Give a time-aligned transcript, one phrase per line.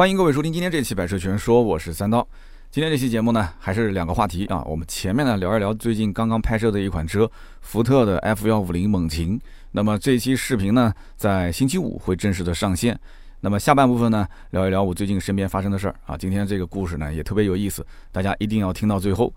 [0.00, 2.26] 欢迎各位收听今天这期《百车全说》，我是三刀。
[2.70, 4.64] 今天这期节目呢，还是两个话题啊。
[4.64, 7.30] 我们前面呢聊一聊最近刚刚拍摄的一款车，
[7.60, 9.38] 福特的 F 幺五零猛禽。
[9.72, 12.98] 那么这期视频呢，在星期五会正式的上线。
[13.42, 16.16] 那么下半部分呢，聊一聊我最近身边发生的事儿啊。
[16.16, 19.30] 今天这个故事呢，也特别有意思，大家一定要听到最后。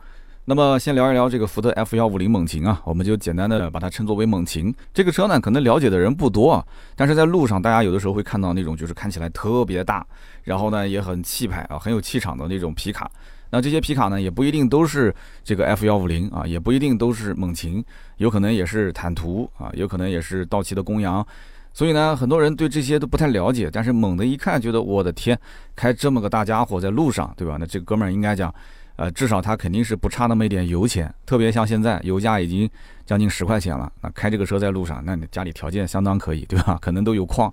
[0.45, 4.75] 那么先聊一聊这个福特 F 幺五零猛禽啊，我们就简单的把它称作为猛禽。
[4.93, 6.65] 这个车呢，可能了解的人不多啊，
[6.97, 10.05] 但是在路上大家有的时候会看到那种就是看起来特别大，
[10.43, 13.09] 然后呢也很气派啊，很有气场的那种皮卡。
[13.51, 15.15] 那这些皮卡呢，也不一定都是
[15.45, 17.81] 这个 F 幺五零啊，也不一定都是猛禽，
[18.17, 21.25] 有可能也是坦途啊，有可能也是道奇的公羊。
[21.71, 25.39] 所以呢，很多人对这些都不太了解，但是猛的一看，觉得我的天，
[25.73, 27.55] 开这么个大家伙在路上，对吧？
[27.57, 28.53] 那这哥们儿应该讲。
[28.95, 32.69] 呃，至少它肯定是不差那么一点油钱，特别像现在油价已经
[33.05, 36.77] 将近十块钱了，那开这个车在路上，那你家里条件相当可以，对吧？
[36.79, 37.51] 可能都有矿。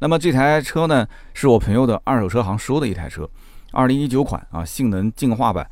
[0.00, 3.28] 那么这台车呢，是我朋友的二手车行收的一台车，
[3.70, 5.64] 二零一九款啊，性能进化版。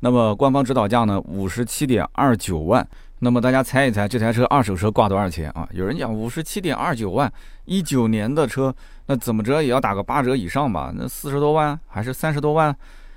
[0.00, 2.86] 那么官方指导价呢，五十七点二九万。
[3.20, 5.66] 那么大家猜一猜，这台车二手车挂多少钱啊？
[5.72, 7.32] 有人讲五十七点二九万，
[7.64, 8.74] 一九年的车，
[9.06, 10.92] 那怎么着也要打个八折以上吧？
[10.94, 12.76] 那四十多万还是三十多万？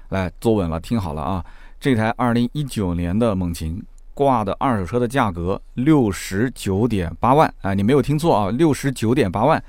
[0.09, 1.45] 来坐稳了，听好了啊！
[1.79, 3.81] 这台二零一九年的猛禽
[4.13, 7.73] 挂的二手车的价格六十九点八万啊！
[7.73, 9.63] 你没有听错啊，六十九点八万。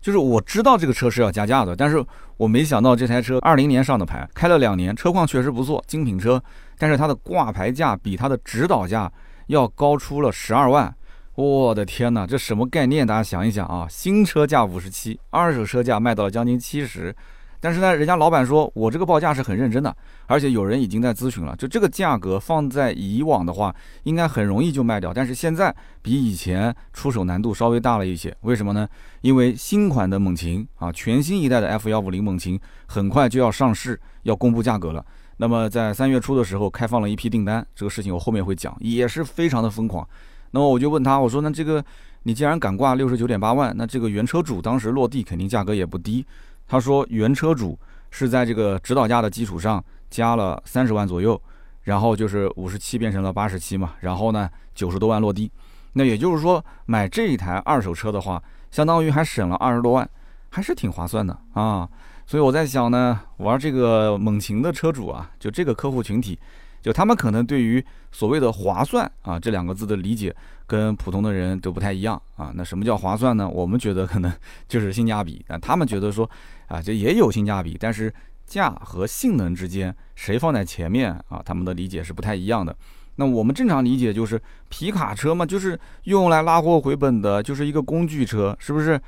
[0.00, 2.02] 就是我知道这个车是要加价的，但是
[2.36, 6.40] 我没想到这台车二零年上的牌，开了两年，车况确实不错，精品车。
[6.78, 9.12] 但是它的挂牌价比它的指导价
[9.48, 10.94] 要高出了十二万。
[11.34, 13.04] 我的天哪，这什么概念？
[13.04, 17.12] 大家想一想啊，新车价五十七，二手车价卖到了将近七十。
[17.60, 19.94] 但是呢，人家老板说我这个报价是很认真的，
[20.26, 25.12] 而且有人已经在咨询了，就这个价格放在以往的话，应该很容易就卖掉。
[25.12, 28.88] 但是现在比以前出手难度稍微大了一些，为什么呢？
[29.22, 35.04] 因为新款的猛禽啊，全新一代的 F 幺五零猛禽很快就要上市，要公布价格了。
[35.38, 40.06] 那么在三月初的时候开放了一批订单，这个事情我后面会讲，也是非常的疯狂。
[40.50, 41.84] 那么我就问他，我说那这个
[42.22, 46.24] 你既然敢挂六十九点八万，那这个原车主当时落地肯定价格也不低。
[46.68, 47.76] 他说，原车主
[48.10, 51.40] 是在这个指导价的基础上加了三十万左右，
[51.82, 55.50] 然后就是五十七变成了八十七嘛，然后呢九十多万落地，
[55.94, 60.08] 那也就是说买这一台二手车的话，相当于还省了二十多万，
[60.50, 61.88] 还是挺划算的啊。
[62.26, 66.38] 所以我在想呢，玩这个猛禽的车主啊，就这个客户群体。
[66.80, 70.34] 就他们可能对于所谓的划算啊这两个字的理解，
[70.64, 72.52] 跟普通的人都不太一样啊。
[72.54, 73.48] 那什么叫划算呢？
[73.48, 74.32] 我们觉得可能
[74.68, 76.28] 就是性价比，但他们觉得说
[76.68, 78.12] 啊，这也有性价比，但是
[78.46, 81.42] 价和性能之间谁放在前面啊？
[81.44, 82.74] 他们的理解是不太一样的。
[83.16, 89.00] 那我们正常理解就是皮卡车嘛，就是用来拉货回本的，就是一个工具车，是不是？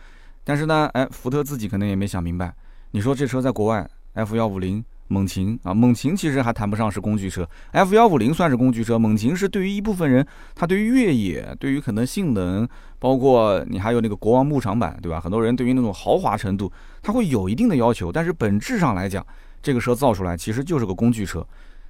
[0.42, 2.52] 但是呢，哎，福特自己可能也没想明白。
[2.90, 4.84] 你说这车在国外，F 幺五零。
[5.10, 12.66] 猛禽啊，猛禽其实还谈不上是工具车，F 幺五零算是工具车，猛禽是对于一部分人，他对于越野，对于可能性能，
[13.00, 15.20] 包括你还有那个国王牧场版，对吧？
[15.20, 16.72] 很多人对于那种豪华程度，
[17.02, 19.26] 它会有一定的要求，但是本质上来讲，
[19.60, 21.44] 这个车造出来其实就是个工具车。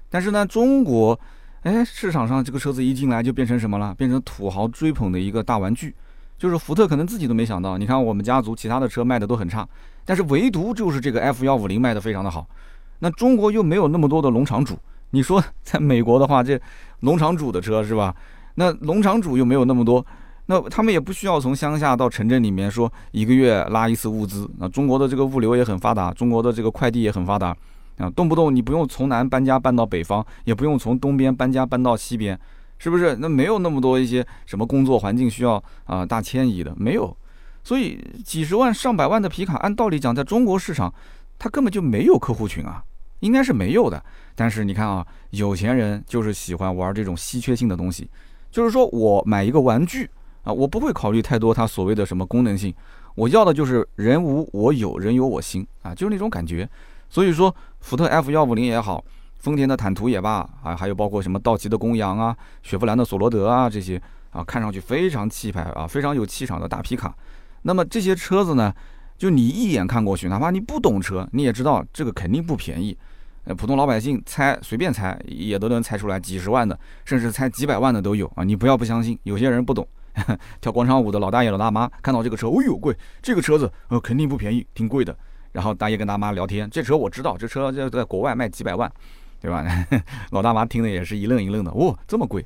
[0.09, 1.21] 但是呢，中国，
[1.65, 3.95] 哎，市场上这个车子一进来就变成什么了？
[3.95, 5.95] 变成土豪追捧的一个大玩具，
[6.39, 9.69] 就是福特可能自己都没想到，你看我们家族其他的车卖的都很差，
[10.07, 12.49] 但是唯独就是这个 F 幺五零卖的非常的好。
[13.01, 14.79] 那中国又没有那么多的农场主，
[15.11, 16.59] 你说 在美国的话，这
[17.01, 18.15] 农场主的车是吧？
[18.55, 20.05] 那农场主又没有那么多，
[20.47, 24.49] 那他们也不需要从乡下到城镇里面说一个月拉一次物资。
[24.59, 27.57] 那中国的这个物流也很发达，中国的这个快递也很发达
[27.99, 32.39] 啊，动不动你不用从南搬家搬到北方，也不用从东边搬家搬到西边，
[32.79, 33.17] 是不是？
[33.17, 37.17] 那没有那么多一些什么工作环境需要啊大迁移的，没有。
[37.63, 40.93] 所以几十万上百万的皮卡，按道理讲，在中国市场，
[41.39, 42.83] 它根本就没有客户群啊。
[43.21, 44.03] 应该是没有的，
[44.35, 48.11] 但是你看啊，有钱人就是喜欢玩这种稀缺性的东西，
[48.51, 50.11] 就是说我买一个玩具
[50.43, 52.75] 啊，我不会考虑太多它所谓的什么功能性，
[53.15, 56.69] 我要的就是人无我有，人有我心啊，就是那种感觉。
[57.09, 59.05] 所以说，福特 F 幺五零也好，
[59.39, 64.01] 丰田的坦途也罢啊，还有包括什么道奇的公羊啊，雪佛兰的索罗德啊这些
[64.31, 67.15] 啊，看上去非常气派啊，非常有气场的大皮卡。
[67.63, 68.73] 那么这些车子呢，
[69.19, 72.97] 就你一眼看过去，哪怕你不懂车，你也知道这个肯定不便宜。
[73.45, 78.45] 呃，普通老百姓猜随便猜也都能猜出来几十万的，甚至猜几百万的都有啊！
[78.45, 79.87] 你不要不相信，有些人不懂，
[80.61, 85.17] 跳广场舞的老大爷老大妈看到这个车，哦呦贵，这个车子呃肯定不便宜，挺贵的。
[85.53, 88.93] 然后大爷跟大妈聊天，这车我知道，这车在国外卖几百万，
[89.41, 89.65] 对吧？
[90.31, 92.45] 老大妈听的也是一愣一愣的，哦，这么贵。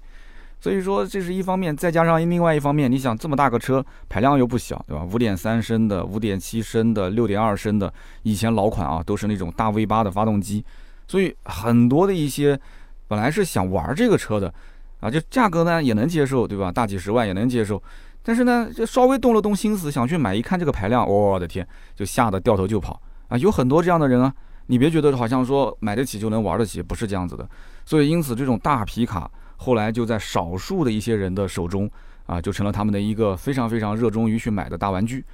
[0.60, 5.04] 所以说这是一方面，再加上另外一方面，你想这么大个车排量又不小，对吧？
[5.04, 7.92] 五点三升的、五点七升的、六点二升的，
[8.22, 10.64] 以前老款啊都是那种大 V 八的发动机，
[11.06, 12.58] 所以很多的一些
[13.06, 14.52] 本来是想玩这个车的
[15.00, 16.70] 啊，就价格呢也能接受，对吧？
[16.70, 17.82] 大几十万也能接受，
[18.22, 23.38] 但是呢，就稍微动了动心思想去买，一看这个排量，我的天，就吓得掉头就跑啊！
[23.38, 24.32] 有很多这样的人啊，
[24.66, 27.48] 你别觉得好像说买得起就能玩得起，不是这样子的。
[27.84, 29.30] 所以因此这种大皮卡。
[29.56, 31.88] 后来就在少数的一些人的手中
[32.26, 35.24] 啊，就成了他们的一个非常非常热衷于去买的大玩具。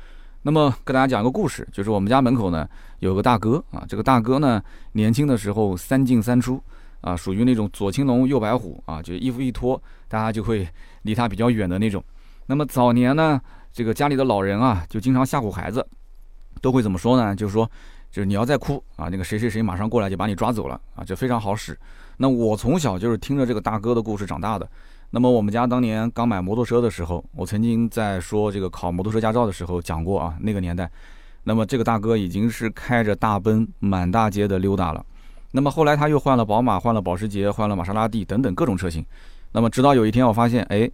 [0.42, 2.66] 那么跟大家讲一个故事，就是我们家门口呢
[3.00, 6.62] 有个大哥啊，这个大哥呢年轻的时候三进三出
[7.02, 10.66] 啊，属于那种左青龙右白虎啊，就衣服一脱，大家就会
[11.02, 12.02] 离他比较远的那种。
[12.46, 13.40] 那么早年呢，
[13.72, 15.87] 这个家里的老人啊，就经常吓唬孩子，
[16.60, 17.37] 都会怎么说呢？
[17.37, 17.70] 就是说，
[18.10, 21.78] 就是你要再哭啊，那个谁谁谁马上过来就把你抓走了啊，就非常好使。
[22.16, 24.69] 那我从小就是听着这个大哥的故事长大的。
[25.12, 30.89] 那么我们家当年刚买摩托车的时候，我曾经在说这个考摩托车驾照的时候讲过啊，那个年代，
[31.43, 35.05] 那么这个大哥已经是开着大奔满大街的溜达了。
[35.51, 39.05] 那么后来他又换了宝马，换了保时捷，换了玛莎拉蒂等等各种车型。
[39.51, 40.89] 那么直到有一天我发现，哎，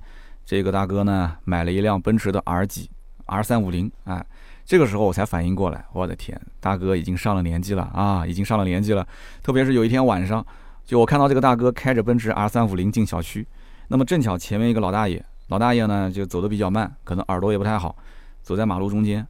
[0.47, 2.89] 这个大哥呢买了一辆奔驰的 R 几
[3.27, 4.25] R 三五零，哎，
[4.65, 9.07] 这个时候我才反应过来，我的天，大哥已经上了年纪了啊，已经上了年纪了。
[9.43, 10.43] 特别是有一天晚上。
[10.87, 13.45] 就我看到这个大哥开着奔驰 R 三五零进小区，
[13.89, 17.95] 那么正巧前面一个老大爷，老大爷呢就走得比较慢，可能耳朵也不太好，
[18.43, 19.27] 走在马路中间。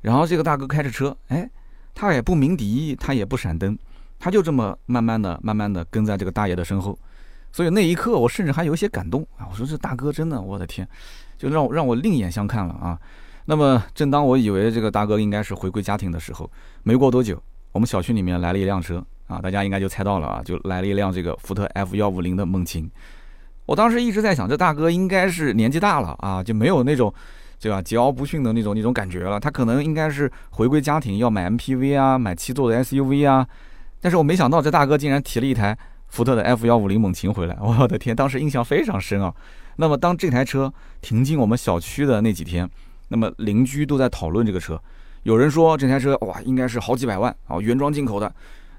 [0.00, 1.48] 然后这个大哥开着车，哎，
[1.94, 3.78] 他也不鸣笛，他也不闪灯，
[4.18, 6.98] 他就这么慢慢的、慢慢的跟在这个大爷的身后。
[7.52, 9.46] 所以那一刻我甚至还有些感动啊！
[9.50, 10.88] 我说这大哥真的，我的天，
[11.36, 12.98] 就让我让我另眼相看了啊。
[13.44, 16.50] 那么正当我以为这个大哥应该是回归家庭的时候，
[16.82, 17.40] 没过多久，
[17.70, 19.04] 我们小区里面来了一辆车。
[19.28, 22.90] 啊，大家应该就猜到了啊，就来了一辆这个福特 F 幺五零的猛禽。
[23.66, 27.12] 我当时一直在想，这大哥应该是年纪大了啊，就没有那种，
[27.60, 29.38] 对吧，桀骜不驯的那种那种感觉了。
[29.38, 33.46] 他可能应该是回归家庭，要买 MPV 啊，买七座的 SUV 啊。
[34.00, 35.78] 但是我没想到，这大哥竟然提了一台
[36.08, 37.56] 福特的 F 幺五零猛禽回来。
[37.62, 39.32] 我的天，当时印象非常深啊。
[39.76, 42.68] 那么当这台车停进我们小区的那几天，
[43.08, 44.78] 那么邻居都在讨论这个车，
[45.22, 48.34] 有人说这台车哇，应该是好几百万啊，原装进口的。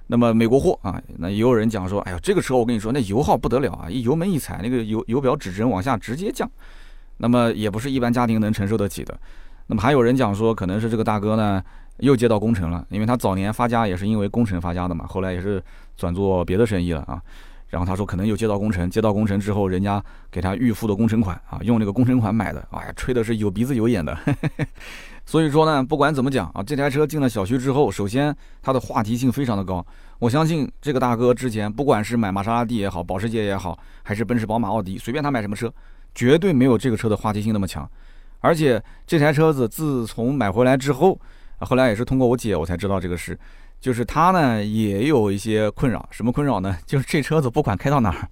[0.07, 6.49] 那么美国货啊，那也有人讲说，哎呀，这个车我跟你说，那油耗不得了啊，一油门一踩，那个油油表指针往下直接降，
[7.17, 9.17] 那么也不是一般家庭能承受得起的。
[9.67, 11.63] 那么还有人讲说，可能是这个大哥呢
[11.99, 15.63] 又接到工程了，因为他早年发家也是因为工程发家的嘛，后来也是
[15.95, 17.21] 转做别的生意了啊。
[17.69, 24.15] 然后他说可能又接到工程，接到工程之后，人家给他预付的工程款啊，用那个工程款买的，哎呀，吹的是有鼻子有眼的。
[25.25, 29.85] 所以说呢，不管怎么讲啊，这台车进了小区之后，首先它的话题性非常的高。
[30.19, 35.73] 我相信这个大哥之前不管是买玛莎拉蒂也好，保时捷也好，还是奔驰、宝马、奥迪，随便他买什么车，
[36.13, 37.89] 绝对没有这个车的话题性那么强。
[38.39, 41.19] 而且这台车子自从买回来之后，
[41.59, 43.37] 后来也是通过我姐我才知道这个事，
[43.79, 46.05] 就是他呢也有一些困扰。
[46.11, 46.77] 什么困扰呢？
[46.85, 48.27] 就是这车子不管开到哪儿，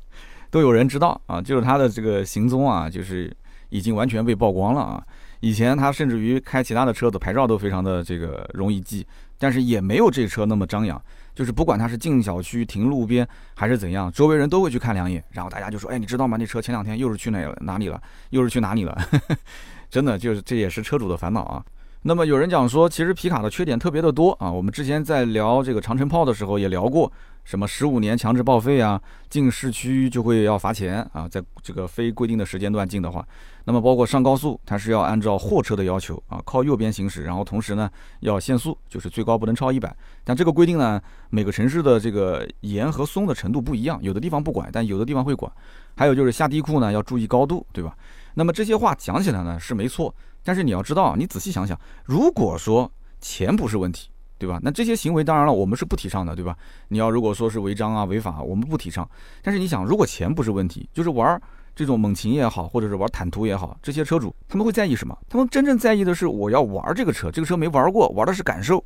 [0.49, 3.33] 都有人知道啊，就是他的这个行踪啊，就是
[3.69, 5.03] 已经完全被曝光了啊。
[5.41, 9.05] 以前他甚至于开其他的车子，牌照都非常的这个容易记，
[9.37, 10.99] 但是也没有这车那么张扬。
[11.33, 16.37] 就是不管他是进小区、停路边还是怎样，周围人都会去看两眼，然后大家就说：“哎，你知道吗？
[16.37, 18.01] 那车前两天又是去哪了哪里了？
[18.29, 18.97] 又是去哪里了？”
[19.89, 21.63] 真的就是这也是车主的烦恼啊。
[22.03, 24.51] 那么有人讲说，其实皮卡的缺点特别的多啊。
[24.51, 27.11] 我们之前在聊这个长城炮的时候也聊过。
[27.43, 29.01] 什么十五年强制报废啊？
[29.27, 31.27] 进市区就会要罚钱啊！
[31.27, 33.27] 在这个非规定的时间段进的话，
[33.65, 37.89] 那么包括上高速，它是要按照货车的要求啊，靠右边行驶，然后同时呢
[38.21, 39.95] 要限速，就是最高不能超一百。
[40.23, 45.51] 但这个规定呢，每个城市的这个严和松的程度不一样，有的地方不管，但有的地方会管。
[45.95, 47.95] 还有就是下地库呢要注意高度，对吧？
[48.33, 50.13] 那么这些话讲起来呢是没错，
[50.43, 54.09] 但是你要知道，你仔细想想，如果说钱不是问题。
[54.41, 54.59] 对吧？
[54.63, 56.57] 那这些行为当然了，我们是不提倡的，对吧？
[56.87, 59.07] 你要如果说是违章啊、违法，我们不提倡。
[59.43, 61.39] 但是你想，如果钱不是问题，就是玩儿
[61.75, 65.17] 这种猛禽也好，或者是玩坦途也好，这些车主他们会在意什么？
[65.29, 68.83] 他们真正在意的是我要玩这个车，这个车没玩过，玩的是感受。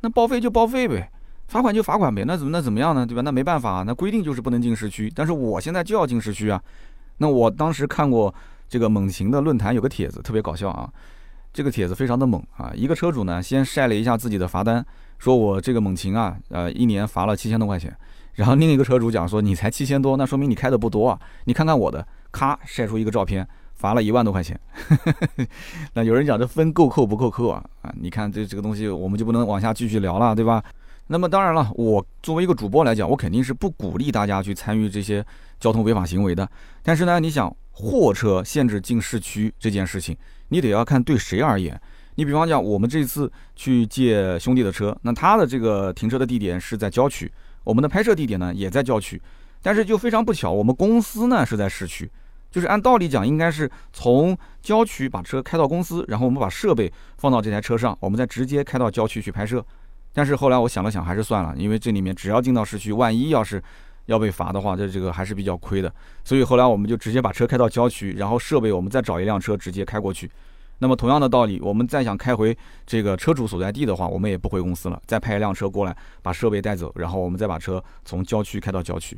[0.00, 1.10] 那报废就报废呗，
[1.48, 3.06] 罚款就罚款呗，那怎么那怎么样呢？
[3.06, 3.22] 对吧？
[3.22, 5.10] 那没办法，那规定就是不能进市区。
[5.14, 6.62] 但是我现在就要进市区啊。
[7.18, 8.34] 那我当时看过
[8.68, 10.88] 这个猛禽的论坛有个帖子，特别搞笑啊。
[11.52, 12.70] 这个帖子非常的猛啊！
[12.74, 14.84] 一个车主呢，先晒了一下自己的罚单，
[15.18, 17.96] 说我这个猛禽啊，呃，一年罚了七千多块钱。
[18.34, 21.18] 然后另一个车主讲说，你才七千多，那说明你开的不多啊。
[21.44, 24.60] 你看看我的，咔晒出一个照片，罚了一万多块钱。
[25.94, 27.64] 那有人讲这分够扣不够扣啊？
[27.80, 30.62] 啊，你看这这个东西，我们就不能往下继续聊了，对吧？
[31.06, 35.24] 那么当然了，我作为一个主播来讲，我肯定是不鼓励大家去参与这些
[35.58, 36.46] 交通违法行为的。
[36.82, 40.14] 但是呢，你想货车限制进市区这件事情，
[40.48, 41.80] 你得要看对谁而言。
[42.16, 49.20] 你比方讲，我们这次去借兄弟的车，那他的这个停车的地点是在郊区，我们的拍摄地点呢也在郊区，
[49.62, 52.10] 但是就非常不巧，我们公司呢是在市区。
[52.56, 59.62] 就是按道理讲，应该是从郊区把车开到公司，然后我们把设备放到这台车上，我们再直接开到郊区去拍摄。
[60.14, 63.62] 但是后来我想了想，还是算了，因为这里面只要进到市区，万一要是
[64.06, 65.92] 要被罚的话，这这个还是比较亏的。
[66.24, 70.30] 所以后来我们就直接把车开到郊区，然后设备我们再找一辆车直接开过去。
[70.78, 79.14] 那么同样的道理，我们再想开回这个车主所在地的话，我们也不回公司了，再派一辆车过来把设备带走，然后我们再把车从郊区开到郊区。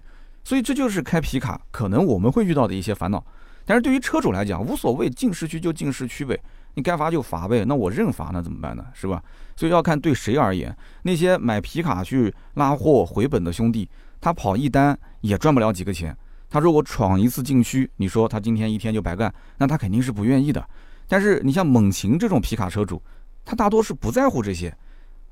[0.49, 3.23] 所以这就是开皮卡可能我们会遇到的一些烦恼，
[3.67, 6.41] 但是对于车主来讲无所谓，进市区就进市区呗，
[6.73, 8.83] 你该罚就罚呗，那我认罚那怎么办呢？
[8.95, 9.23] 是吧？
[9.57, 13.87] 所以要看对谁而言，那些买皮卡去拉货回本的兄弟，
[14.23, 16.17] 他跑一单也赚不了几个钱，
[16.49, 20.67] 他如果闯一次禁区，你说他今天一天就白干，那他肯定是不愿意的。
[21.07, 23.03] 但是你像猛禽这种皮卡车主，
[23.45, 24.75] 他大多是不在乎这些，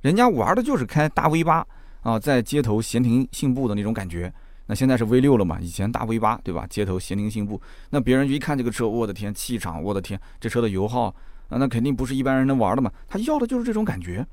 [0.02, 1.66] 人家玩的就是开大 V 八
[2.02, 4.30] 啊，在街头闲庭信步的那种感觉。
[4.68, 5.58] 那现在是 V 六了嘛？
[5.61, 6.66] 以前大 V 八对吧？
[6.68, 11.14] 街头闲庭信步，那别人一看这个车，我的天，气场，我的天，这车的油耗，
[11.50, 12.90] 那那肯定不是一般人能玩的嘛。
[13.08, 14.26] 他要的就是这种感觉，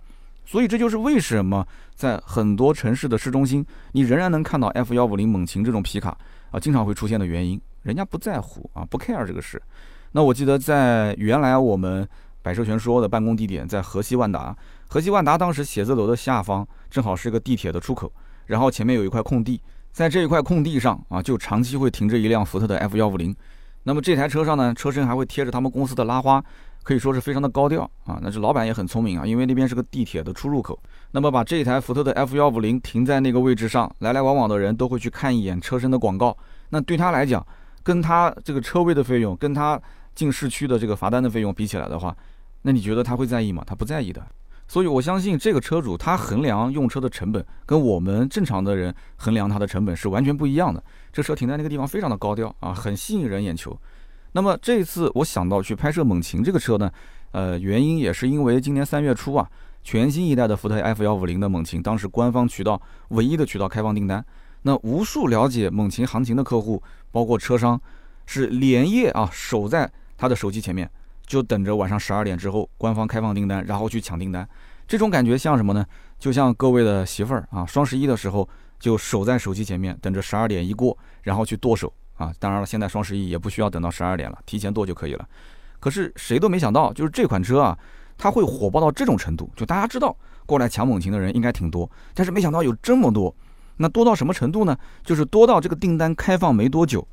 [0.44, 6.18] 所以这就是为什么在很多城市的市中心，你仍然能看到 F 幺五零猛禽这种皮卡
[6.50, 9.62] 啊，经常会出现的原因，人家不在乎啊，不 care 这个事。
[10.14, 12.08] 那我记得在原来我们
[12.42, 14.56] 百车全说的办公地点在河西万达，
[14.88, 18.12] 河西万达当时写字楼的下方正好是个地铁的出口，
[18.48, 19.62] 然后前面有一块空地。
[19.94, 23.34] 在这一块空地上啊，就长期会停着一辆福特的 F 幺五零。
[23.84, 26.44] 那么这台车上呢，车身还会贴着他们公司的拉花，
[26.82, 28.18] 可以说是非常的高调啊。
[28.24, 30.78] 那这老板也很聪明啊，因为那边是个地铁的出入口。
[31.12, 36.36] 那么把这台福特的 F 幺五零停在那个位置上，来来往往的人都会去看一眼车身的广告。
[36.70, 37.46] 那对他来讲，
[37.84, 39.80] 跟他这个车位的费用，跟他
[40.16, 42.16] 进市区的这个罚单的费用比起来的话，
[42.64, 43.64] 那你觉得他会在意吗？
[43.68, 44.26] 他不在意的。
[44.68, 50.84] 所以，我相信这个车主他衡量用车的成本，跟我们正常的人衡量他的成本是完全不一样的。
[51.12, 53.78] 这车停在那个地方非常的高调啊，很吸引人眼球。
[54.32, 56.92] 那么这次我想到去拍摄猛禽这个车呢，
[57.34, 59.48] 呃，原因也是因为今年三月初啊，
[59.84, 64.26] 全新一代的福特 F 幺五零的猛禽，当时官方渠道唯一的渠道开放订单，
[64.64, 67.80] 那无数了解猛禽行情的客户，包括车商，
[68.26, 70.90] 是连夜啊守在他的手机前面。
[71.26, 74.48] 就等着晚上十二点之后官方开放订单，然后去抢订单。
[74.88, 75.86] 这种感觉像什么呢？
[76.20, 78.48] 就像各位的媳妇儿啊，双十一的时候
[78.80, 82.34] 就守在手机前面，等着十二点一过，然后去剁手啊。
[82.40, 85.28] 当然了，现在双十一也不需要等到十二点了，提前剁就可以了。
[85.80, 87.78] 可是谁都没想到，就是这款车啊，
[88.18, 89.50] 它会火爆到这种程度。
[89.56, 90.16] 就大家知道
[90.46, 93.34] 过来抢猛禽的人应该挺多，但是没想到有这么多。
[93.78, 94.78] 那多到什么程度呢？
[95.04, 97.06] 就是多到这个订单开放没多久，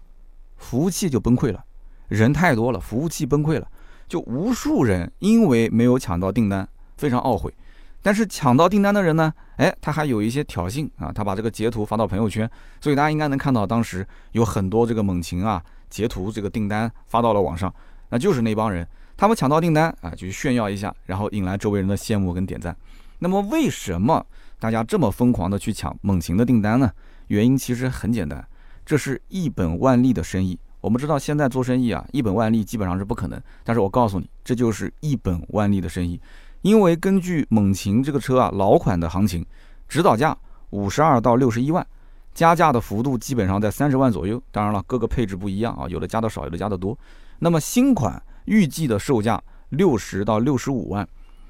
[0.56, 1.64] 服务器就崩溃了，
[2.08, 3.66] 人太多了，服务器崩溃了。
[4.10, 7.54] 就无数人因为没有抢到订单，非常懊悔。
[8.02, 12.50] 但是抢到订单的人呢，哎，他还有一些挑衅啊，他把这个截图发到朋友圈，
[12.80, 17.72] 所以大家应该能看到，当时有很多这个猛禽啊，截图这个订单发到了网上，
[18.08, 18.84] 那就是那帮人，
[19.16, 22.76] 他们抢到订单啊，就炫耀一下，然后引来周围人的羡慕跟点赞。
[23.20, 24.26] 那么为什么
[24.58, 26.90] 大家这么疯狂的去抢猛禽的订单呢？
[27.28, 28.44] 原因其实很简单，
[28.84, 30.58] 这是一本万利的生意。
[30.80, 33.40] 我们知道现在做生意啊，一本万利基本上是不可能。
[33.64, 36.18] 但是我告诉你，这就是一本万利的生意，
[36.62, 39.44] 因为根据猛禽这个车啊老款的行情，
[39.88, 40.36] 指导价
[40.70, 41.86] 五十二到六十一万，
[42.32, 44.42] 加价的幅度基本上在三十万左右。
[44.50, 46.96] 当然了，各个配置不一样啊，有的加的少，有的加的多。
[47.40, 51.06] 那么新款预计的售价六十到六十五万，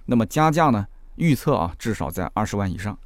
[0.06, 2.98] 那么加价呢，预测啊至少在二十万以上。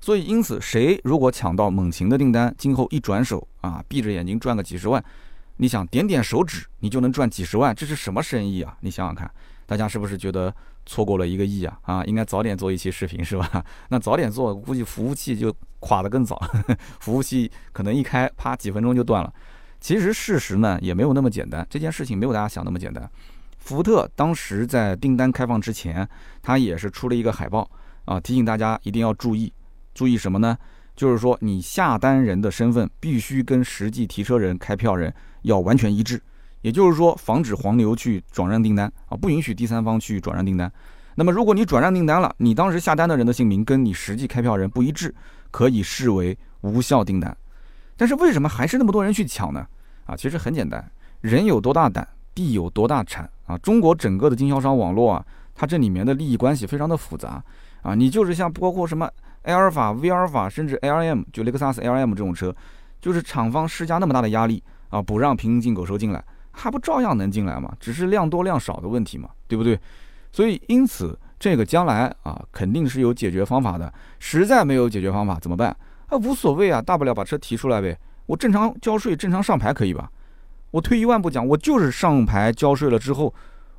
[0.00, 5.04] 所以因此，谁如果抢到猛禽的订单，今后一转手啊，闭着眼睛赚个几十万。
[5.58, 8.76] 你想点点手指，你就能赚几十万，这是什么生意啊？
[8.80, 9.30] 你想想看，
[9.66, 10.54] 大家是不是觉得
[10.86, 11.78] 错过了一个亿啊？
[11.82, 13.64] 啊，应该早点做一期视频是吧？
[13.90, 16.40] 那早点做，估计服务器就垮得更早，
[17.00, 19.32] 服务器可能一开，啪，几分钟就断了。
[19.80, 23.08] 其实事实呢也没有那么简单，这件事情没有大家想那么简单。
[23.58, 26.08] 福特当时在订单开放之前，
[26.40, 27.68] 他也是出了一个海报
[28.04, 29.52] 啊，提醒大家一定要注意，
[29.92, 30.56] 注意什么呢？
[30.96, 35.12] 就是说你下单人的身份必须跟实际提车人、开票人。
[35.42, 36.20] 要完全一致，
[36.60, 40.70] 也就是说，防止黄牛去转让订单啊，不允许第三方去转让订单。
[41.14, 45.14] 那么，如果你转让订单了，你当时下单的人的姓名跟你实际开票人不一致，
[45.50, 47.36] 可以视为无效订单。
[47.96, 49.66] 但是为什么还是那么多人去抢呢？
[50.06, 50.90] 啊，其实很简单，
[51.20, 53.58] 人有多大胆，地有多大产啊。
[53.58, 57.42] 中国整个的经销商网络啊，它这里面的利益关系非常的复杂。
[57.82, 59.08] 啊，你就是像包括什么
[59.42, 62.54] 阿尔法、V 尔法，甚至 LM，就雷克萨斯 LM 这种车，
[63.00, 67.74] 就是厂方施加那么大的压力啊，不让平行进口车进来，还不照样能进来吗？
[67.78, 69.78] 只是量多量少的问题嘛，对不对？
[70.30, 73.92] 所以因此这个将来啊，肯定是有解决方法的。
[74.18, 75.74] 实在没有解决方法怎么办？
[76.08, 80.10] 啊，无所谓啊，大不了把车提出来呗，我正常交税、正常上牌可以吧？
[80.70, 83.32] 我退一万步讲，我就是上牌交税了之后，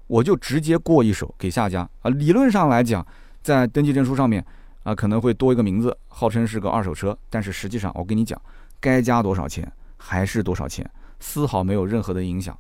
[0.08, 2.10] 我就直接过一手给下家啊。
[2.10, 3.06] 理论上来讲，
[3.44, 4.44] 在登记证书上面
[4.84, 8.42] 啊，可能会多一个名字，号称是个二手车，但是实际上我跟你讲，
[8.80, 10.90] 该加多少钱还是多少钱，
[11.20, 12.58] 丝毫没有任何的影响。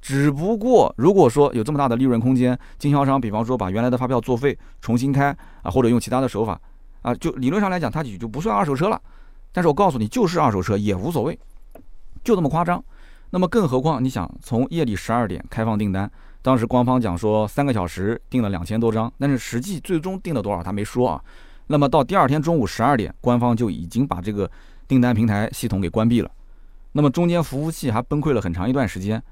[0.00, 6.60] 只不过如果说有这么大的利润空间，经销商比方说把原来的发票作废，重新开啊，或者用其他的手法
[7.02, 9.00] 啊，就理论上来讲，它就不算二手车了。
[9.52, 11.38] 但是我告诉你，就是二手车也无所谓，
[12.24, 12.82] 就这么夸张。
[13.30, 16.10] 那么更何况，你想从夜里十二点开放订单，
[16.42, 21.22] 当时官方讲说三个小时订了两千多张，但是实际最终订了多少他没说啊。
[21.68, 24.50] 那么到第二天中午十二点，官方就已经把这个
[24.88, 26.30] 订单平台系统给关闭了。
[26.92, 29.22] 那么中间服务器还崩溃了很长一段时间。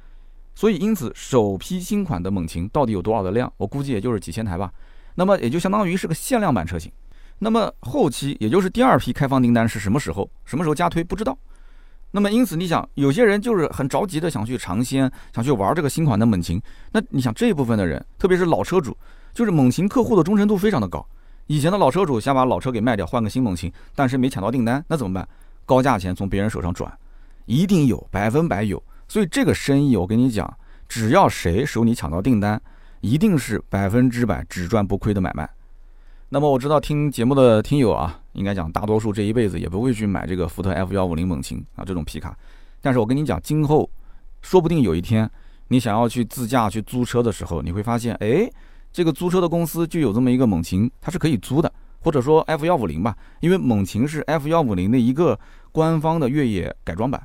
[0.55, 3.51] 所以因此，首批新款的猛禽到底有多少的量？
[3.57, 4.71] 我估计也就是几千台吧。
[5.15, 6.91] 那么也就相当于是个限量版车型。
[7.39, 10.29] 那么后期也就是第二批开放订单是什么时候？
[10.45, 11.03] 什么时候加推？
[11.03, 11.39] 不知道。
[12.11, 16.61] 那么因此，你想有些人就是很着急的想去尝鲜，想去玩这个新款的猛禽。
[16.93, 18.97] 那你想这一部分的人，特别是老车主，
[19.33, 21.07] 就是猛禽客户的忠诚度非常的高。
[21.47, 25.27] 以前的老车主想把老车给卖掉，换个新猛禽，但是没抢到订单，那怎么办？
[25.65, 26.93] 高价钱从别人手上转，
[27.51, 28.81] 一定有，百分百有。
[29.09, 30.49] 所以这个生意，我跟你讲，
[30.89, 32.63] 只要谁手里抢到订单，
[33.01, 35.51] 一定是百分之百只赚不亏的买卖。
[36.29, 42.39] 那么我知道听节目的听友啊，应该讲大多数这一辈子也不会去买这个福特 F 幺五零猛禽啊这种皮卡，
[42.81, 43.91] 但是我跟你讲，今后
[44.43, 45.29] 说不定有一天
[45.67, 48.49] 你想要去自驾去租车的时候，你会发现，哎，
[48.93, 55.37] 这个租车的公司就有这么一个猛禽，它是可以租的，或者说 F 幺五零吧，因为猛禽是 F 幺五零的一个
[55.73, 57.21] 官方的越野改装版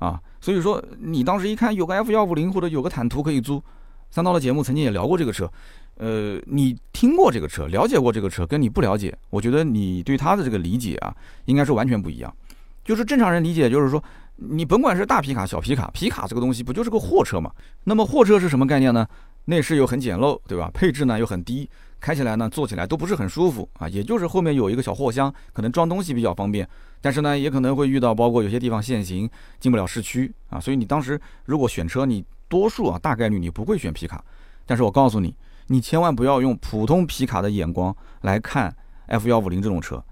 [0.00, 3.62] 啊，所以说你当时一看有个 F 幺五零或者有个坦途可以租，
[4.10, 5.48] 三刀的节目曾经也聊过这个车。
[5.96, 11.14] 呃，你听过这个车，了解过这个车，跟你不了解，我觉得你对它的这个理解啊，
[11.44, 12.34] 应该是完全不一样。
[12.82, 14.02] 就是正常人理解，就是说，
[14.36, 17.52] 你甭管是大皮卡、小皮卡，皮卡这个东西不就是个货车嘛？
[17.84, 19.06] 那么货车是什么概念呢？
[19.44, 20.70] 内饰又很简陋，对吧？
[20.72, 21.68] 配置呢又很低，
[22.00, 23.88] 开起来呢、坐起来都不是很舒服啊。
[23.88, 26.68] 也就是后面有一个小货箱，可能装东西比较方便，
[27.00, 30.58] 但是呢，也可能会遇到包括有些地方限行，进不了市区啊。
[30.58, 34.24] 所以你当时如果选车，你多数啊大概率你不会选皮卡。
[34.66, 35.34] 但是我告诉你。
[35.72, 38.74] 你千万不要用普通皮卡的眼光来看
[39.06, 40.02] F 幺五零这种车，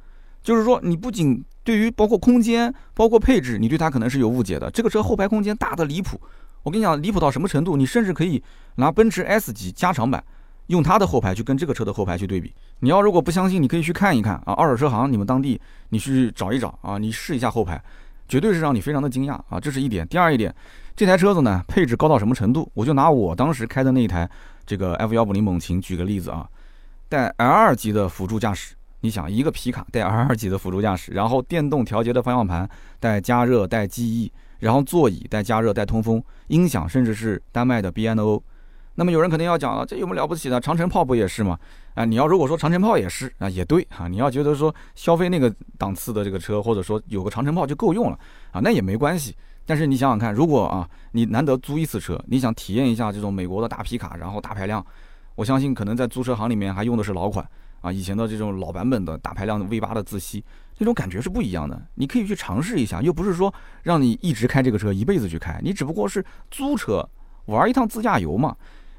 [0.40, 4.70] 就是说，你不仅对于包括空间、包括配置，你对它可能是有误解的。
[4.70, 6.20] 这个车后排空间大的离谱，
[6.62, 7.76] 我跟你讲，离谱到什么程度？
[7.76, 8.40] 你甚至可以
[8.76, 10.22] 拿奔驰 S 级加长版，
[10.68, 12.54] 用它的后排去跟这个车的后排去对比。
[12.80, 17.82] 你要如果不相信，你可以去看一看啊，二手车行你们当地你去找一找啊，你试一下后排，
[18.28, 20.06] 绝对是让你非常的惊讶啊，这是一点。
[20.08, 20.54] 第二一点，
[20.96, 22.70] 这台车子呢，配置高到什么程度？
[22.74, 24.28] 我就拿我当时开的那一台。
[24.66, 26.46] 这个 F 幺五零猛禽，举个例子啊，
[27.08, 28.74] 带 L 二级的辅助驾驶。
[29.00, 32.68] 你想，一个皮卡带 L 二级的辅助驾驶，然后电动调节的方向盘，
[33.00, 38.42] 带加热、带记忆，然后座椅带加热、带通风，音响甚至是丹麦的 BNO。
[38.98, 40.60] 那么有人肯定要讲了，这有什么了不起的？
[40.60, 41.56] 长城炮不也是吗？
[41.94, 44.08] 啊，你要如果说长城炮也是啊，也对啊。
[44.08, 48.18] 你要觉得说消费那个档次的这个车，或者说有个长城炮就够用了
[48.50, 49.36] 啊，那也没关系。
[49.64, 54.84] 但是你想想看，如果啊，你难得租一次车，你想体验一下这种美国的大皮卡，然后大排量，
[55.36, 57.48] 我相信可能在租车行里面还用的是老款
[57.80, 60.44] 啊，以前的这种老版本的大排量的 V 八的自吸，
[60.76, 61.80] 那种感觉是不一样的。
[61.94, 67.08] 你可以去尝试一下，又不是说让你一直开这个车一辈子去开，你只不过是租车
[67.44, 68.56] 玩一趟自驾游嘛。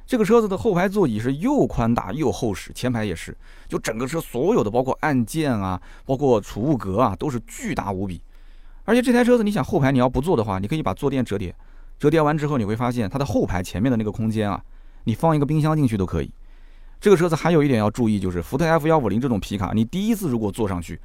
[0.10, 8.20] 这个车子的后排座椅是又宽大又厚实，前排也是，就整个车所有的包括按键啊，包括储物格啊，都是巨大无比。
[8.86, 11.54] 而且这台车子，你想后排你要不坐的话，你可以把坐垫折叠，
[12.00, 14.60] 折叠完之后你会发现它的后排前面的那个空间啊，
[15.04, 16.34] 你放一个冰箱进去都可以。
[17.00, 21.00] 这个车子还有一点要注意，就是福特 F 幺五零这种皮卡，你第一次如果坐上去，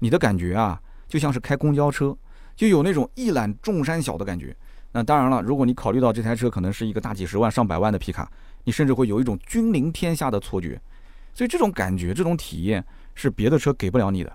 [0.00, 2.14] 你的感觉啊，就像是开公交车，
[2.54, 4.54] 就有那种一览众山小的感觉。
[4.92, 8.28] 那当然了，如果你考虑到这台车可能是一个大几十万、上百万的皮卡，
[8.64, 10.80] 你甚至会有一种君临天下的错觉。
[11.32, 14.32] 所以这种感觉、这种体验是别的车给不了你的。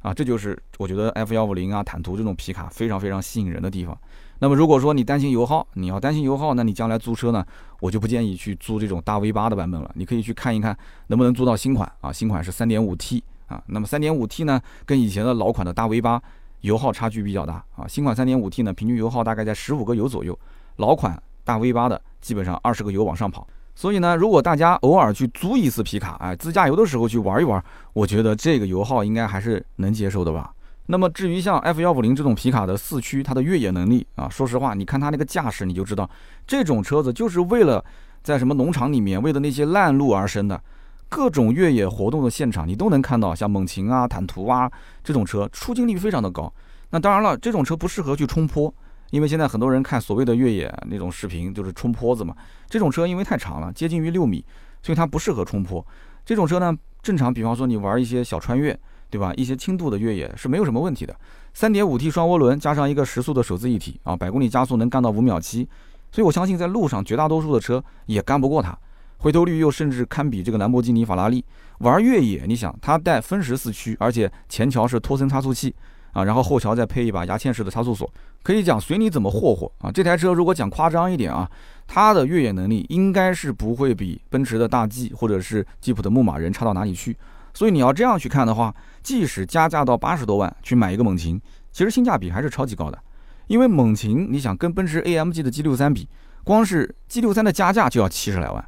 [0.00, 3.96] 啊，这就是我觉得 F 幺五零啊、坦途这种皮卡非常非常吸引人的地方。
[4.40, 7.46] 那么如果说你担心油耗，你要担心油耗，那你将来租车呢，
[7.78, 9.88] 我就不建议去租这种大 V 八的版本了。
[9.94, 13.62] 你可以去看一看能不能租到新款啊，新款是三点五 T 啊。
[13.66, 16.20] 那么三点五 T 呢，跟以前的老款的大 V 八
[16.62, 17.86] 油耗差距比较大啊。
[17.86, 20.36] 新款三点五 T 呢，平均油耗大概在十五个油左右，
[20.78, 23.46] 老款大 V 八的基本上二十个油往上跑。
[23.74, 30.52] 所以呢，如果大家偶尔去租一次皮卡，哎，自驾游的时候去玩一玩，我觉得这个油耗应该还是能接受的吧。
[30.86, 36.08] 那么至于像 F 幺五零这种皮卡的四驱，它的越野能力啊，说实话，你看它那个驾驶，你就知道
[36.46, 37.84] 这种车子就是为了
[38.22, 40.60] 在什么农场里面，为了那些烂路而生的。
[41.08, 44.70] 各种越野活动的现场，你都能看到，像猛禽啊、坦途啊
[45.04, 46.50] 这种车，出镜率非常的高。
[46.88, 48.72] 那当然了，这种车不适合去冲坡，
[49.12, 52.34] 因为现在很多人看所谓的越野那种视频，就是冲坡子嘛。
[52.68, 54.44] 这种车因为太长了，接近于六米，
[54.82, 55.86] 所以它不适合冲坡。
[56.24, 58.76] 这种车呢，正常，比方说你玩一些小穿越。
[59.12, 59.30] 对吧？
[59.36, 61.14] 一些轻度的越野是没有什么问题的。
[61.52, 65.68] 三点五 T 双涡轮加上一个时速的手自一体啊，百公里加速能干到五秒七，
[66.10, 68.74] 所以我相信在路上绝大多数的车也干不过它。
[69.18, 71.44] 回头率又甚至堪比这个兰博基尼、法拉利。
[71.80, 75.74] 玩越野，你想它带分时四驱，而且前桥是托森差速器
[76.12, 78.10] 啊，然后后桥再配一把牙嵌式的差速锁，
[78.42, 79.90] 可以讲随你怎么霍霍啊。
[79.90, 81.50] 这台车如果讲夸张一点啊，
[81.86, 87.16] 它的越野能力应该是不会比奔驰的大 G 或者是吉普的牧马人差到哪里去。
[87.54, 92.98] 所以你要这样去看的话，即使加价到八十多万去买一个猛禽，其实性价比还是超级高的。
[93.46, 96.08] 因为猛禽，你想跟奔驰 AMG 的 G 六三比，
[96.44, 98.64] 光是 G 六三的加价就要七十来万，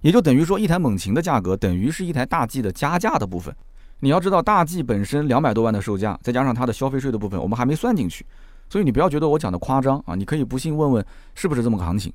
[0.00, 3.54] 也就等于说一台猛禽的价格等于是一台大 G 的加价的部分。
[4.04, 8.22] 你要知道，大 G 本身两百多万的售价，再加上它的消费税的部分，我们还没算进去。
[8.68, 12.12] 所以你不要觉得我讲的夸张啊，你可以不信问问是不是这么个行情。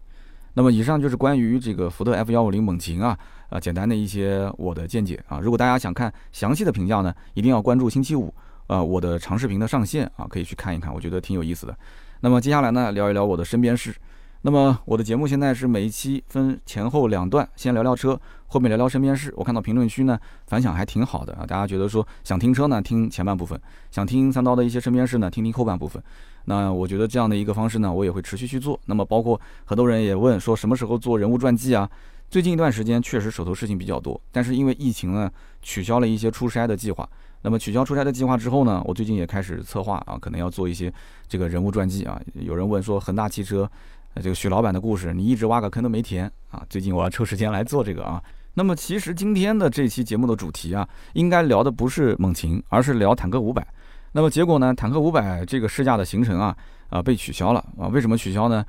[0.54, 3.18] 那么以上就是关于这个福特 F 幺五零猛禽啊，
[3.50, 5.40] 啊简单的一些我的见解啊。
[5.42, 8.32] 如果大家想看详细的评价呢，一定要关注星期五，
[8.68, 11.76] 呃我的长视频的上线啊，可以去看一看，我觉得挺有意思的。
[12.20, 13.96] 那么接下来呢，聊一聊我的身边事。
[14.42, 19.34] 那么我的节目现在是每一期分前后两段，先聊聊车，后面聊聊身边事。
[19.36, 23.60] 我看到评论区呢反响还挺好的啊，大家觉得说想听车呢听前半部分，
[23.92, 26.02] 想听三刀的一些身边事呢听听后半部分。
[26.46, 28.80] 那我觉得这样的一个方式呢，我也会持续去做。
[28.86, 31.90] 那么包括很多人也问说什么时候做人物传记啊？
[32.30, 35.30] 最近一段时间确实手头事情比较多，但是因为疫情呢，
[35.62, 37.08] 取消了一些出差的计划。
[37.42, 40.92] 那么取消出差的计划之后呢，我最近也开始策划啊，可能要做一些
[41.28, 42.22] 这个人物传记啊。
[42.36, 43.70] 有人问说恒大汽车。
[44.22, 46.66] 这个许老板的故事，你一直挖个坑都没填啊！
[46.70, 48.22] 最近我要抽时间来做这个啊。
[48.54, 53.66] 那么其实今天的这期节目的主题啊，应该聊的不是猛禽，而是聊坦克五百。
[54.12, 56.56] 那么结果呢，坦克五百这个试驾的行程啊
[56.90, 57.88] 啊被取消了啊？
[57.88, 58.66] 为什么取消呢？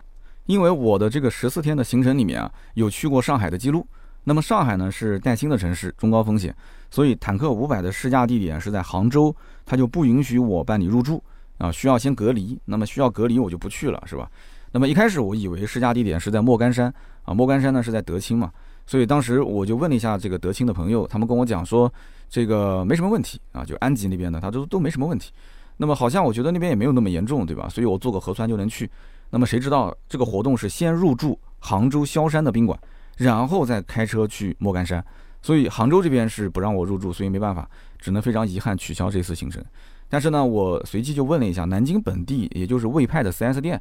[0.46, 3.86] 因为我的这个十四天的行程里面啊，有去过上海的记录。
[4.22, 6.54] 那么上海呢是带薪的城市，中高风险，
[6.90, 9.34] 所以坦克五百的试驾地点是在杭州，
[9.64, 11.22] 它就不允许我办理入住
[11.58, 12.60] 啊，需要先隔离。
[12.66, 14.30] 那么需要隔离，我就不去了，是吧？
[14.72, 16.92] 那么一开始我以为试驾地点是在莫干山
[17.24, 18.50] 啊，莫干山呢是在德清嘛，
[18.86, 21.92] 所以当时我就问了一下这个德清的朋友，他们跟我讲说
[22.28, 25.32] 这个没什么问题啊，就安吉那边的，他都都没什么问题。
[25.76, 27.68] 那么好像我觉得那边也没有那么严重，对吧？
[27.68, 28.88] 所以我做个核酸就能去。
[29.30, 32.78] 那么谁知道这个活动是先入住杭州萧山的宾馆，
[33.16, 35.02] 然后再开车去莫干山，
[35.40, 39.64] 所以杭州这边是不让我入住，所以没办法，只能非常遗憾取消这次行程。
[40.08, 43.80] 但是呢，我随即就问了一下南京本地，也就是魏派的 4S 店。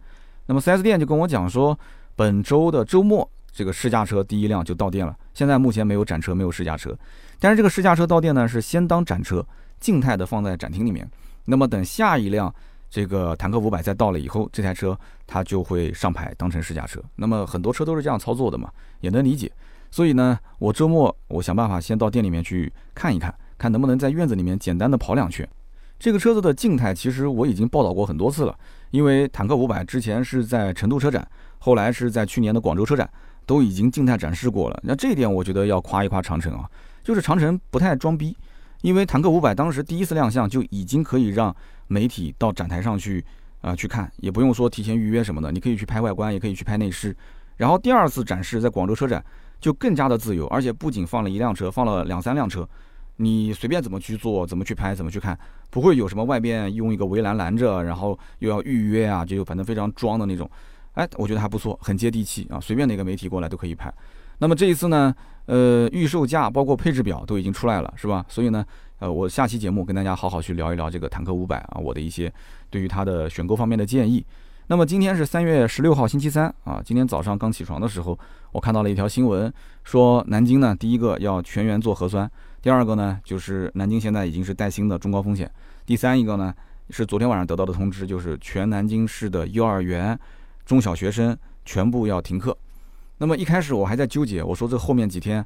[0.49, 1.77] 那么 4S 店就跟我讲说，
[2.15, 5.15] 本周的周末这个试驾车第一辆就到店了。
[5.35, 6.97] 现在目前没有展车，没有试驾车，
[7.39, 9.45] 但是这个试驾车到店呢是先当展车，
[9.79, 11.07] 静态的放在展厅里面。
[11.45, 12.51] 那么等下一辆
[12.89, 16.99] 这个坦克五百再到了以后，这台车它就会上牌当成试驾车。
[17.15, 19.51] 那么很多车都是这样操作的嘛，也能理解。
[19.91, 25.47] 所以呢，我周末我想办法先到店里面去看一看，看能不能在院子里面简单的跑两圈。
[25.99, 28.57] 这个车子的静态其实我已经报道过很多次了。
[28.91, 31.27] 因为坦克五百之前是在成都车展，
[31.59, 33.09] 后来是在去年的广州车展，
[33.45, 34.79] 都已经静态展示过了。
[34.83, 36.69] 那这一点我觉得要夸一夸长城啊，
[37.03, 38.35] 就是长城不太装逼。
[38.81, 41.53] 因为坦克五百当时第一次亮相就已经可以让
[41.87, 43.23] 媒体到展台上去
[43.61, 47.15] 啊去看，也不用说提前预约什么的，你可以去拍外观，也可以去拍内饰。
[47.57, 49.21] 然后第二次展示在广州车展
[49.59, 52.65] 就更加的自由，而且不仅放了一辆车，放了两三辆车。
[53.21, 55.37] 你随便怎么去做，怎么去拍，怎么去看，
[55.69, 60.49] 不会有什么外边用一个围栏拦着，然后又要预约啊，就反正非常装的那种。
[60.93, 63.93] 哎，我觉得还不错，很接地气啊，随便哪个媒体过来都可以拍。
[64.37, 65.13] 那么这一次呢，
[65.47, 68.25] 呃，预售价包括配置表都已经出来了，是吧？
[68.29, 68.65] 所以呢，
[68.99, 72.31] 呃，我下期节目跟大家好好去聊一聊这个坦克五百啊，我的一些
[72.69, 74.25] 对于它的选购方面的建议。
[74.67, 78.17] 那么今天是三月十六号星期三啊，今天早上刚起床的时候，
[78.53, 79.51] 我看到了一条新闻，
[79.83, 82.29] 说南京呢第一个要全员做核酸。
[82.61, 85.49] 第二个呢，就是南京现在已经是带薪的中高风险。
[85.85, 86.53] 第三一个呢，
[86.89, 90.17] 是昨天晚上得到的通知，就是全南京市的幼儿园、
[90.65, 92.55] 中小学生全部要停课。
[93.17, 95.45] 那么一开始我还在纠结，我说这后面几天，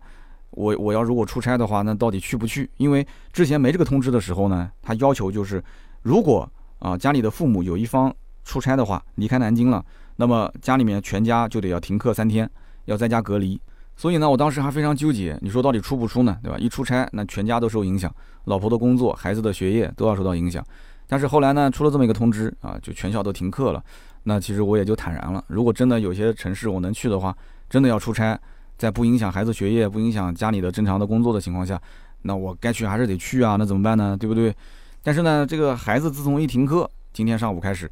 [0.52, 2.70] 我我要如果出差的话，那到底去不去？
[2.78, 5.64] 因为之前没这个通知的时候呢，他要求就是，
[6.02, 12.50] 如果啊家里的父母有一方出差的话，离开南京了，那么家里面全家就得要停课三天，
[12.86, 13.60] 要在家隔离。
[13.96, 16.38] 所以呢，我当时还非常纠结，你说到底出不出呢？
[16.44, 16.58] 对吧？
[16.58, 18.14] 一出差，那全家都受影响，
[18.46, 20.66] 老婆的工作、孩子的学业都要受到影响。
[21.08, 23.84] 但是后来呢，出了这么一个通知啊，就全校都停课了。
[24.24, 25.44] 那其实我也就坦然了。
[25.48, 27.36] 如果真的有些城市我能去的话，
[27.70, 28.40] 真的要出差，
[28.78, 31.80] 在不影响孩子学业、不影响家里的正常的工作的情况下，
[32.24, 33.58] 那我该去还是得去啊。
[33.60, 34.18] 那怎么办呢？
[34.18, 34.56] 对不对？
[35.04, 37.92] 但是呢，这个孩子自从一停课，今天上午开始，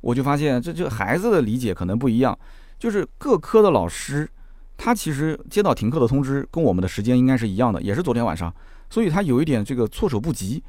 [0.00, 2.36] 我就发现这这孩子的理解可能不一样，
[2.78, 4.28] 就是各科的老师，
[4.76, 8.52] 他其实接到停课的通知，跟我们的时间应该是一样的，也是昨天晚上，
[8.90, 10.62] 所以他有一点这个措手不及。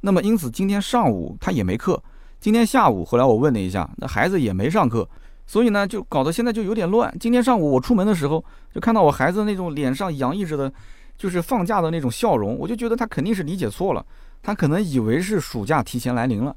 [0.00, 2.02] 那么因此今天上午他也没课。
[2.40, 5.08] 今天下午，后来我问了一下，那孩子也没上课，
[5.46, 7.14] 所以呢，就搞得现在就有点乱。
[7.20, 8.44] 今天上午我出门的时候，
[8.74, 10.72] 就看到我孩子那种脸上洋溢着的，
[11.16, 14.04] 就是放假的那种笑容，我就觉得他肯定是理解错了，
[14.42, 16.56] 他可能以为是暑假提前来临了，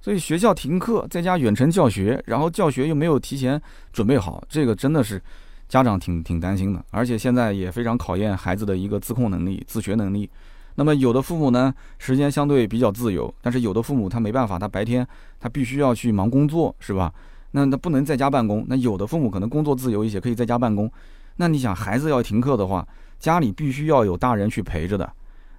[0.00, 3.60] 所以学校停课，在家远程教学，然后教学又没有提前
[3.92, 5.22] 准备好，这个真的是
[5.70, 10.28] 家长挺挺担心的，而且现在也非常考验孩子的一个自控能力、自学能力。
[10.74, 15.06] 那么有的父母呢，时间相对比较自由，但是有的父母他没办法，他白天
[15.38, 17.14] 他必须要去忙工作，是吧？
[17.52, 18.66] 那他不能在家办公。
[18.68, 20.90] 那有的父母可能工作自由一些，可以在家办公。
[21.36, 22.84] 那你想，孩子要停课的话，
[23.20, 25.08] 家里必须要有大人去陪着的。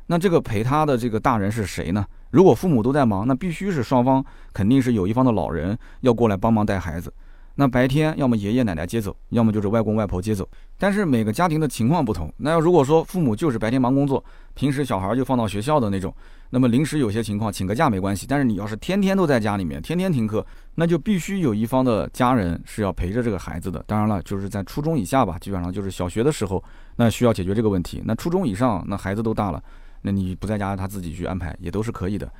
[0.08, 2.06] 那这个陪他的这个大人是谁呢？
[2.32, 7.14] 如果父母都在忙，那必须是双方肯定是有一方的老人要过来帮忙带孩子。
[7.56, 10.48] 那白天要么爷爷奶奶接走，要么就是外公外婆接走。
[10.78, 12.32] 但是每个家庭的情况不同。
[12.38, 16.14] 那要如果说父母就是白天忙工作，平时小孩就放到学校的那种，
[16.50, 18.26] 那么临时有些情况请个假没关系。
[18.28, 23.84] 但是你要是天天都在家里面，天天停课，那就必须有一方的家人是要陪着这个孩子的。
[23.86, 26.64] 当然了，就是在初中以下吧，基本上就是小学的时候，
[26.96, 28.02] 那需要解决这个问题。
[28.06, 29.62] 那初中以上，那孩子都大了，
[30.02, 32.32] 那你不在家，他自己去安排也都是可以的。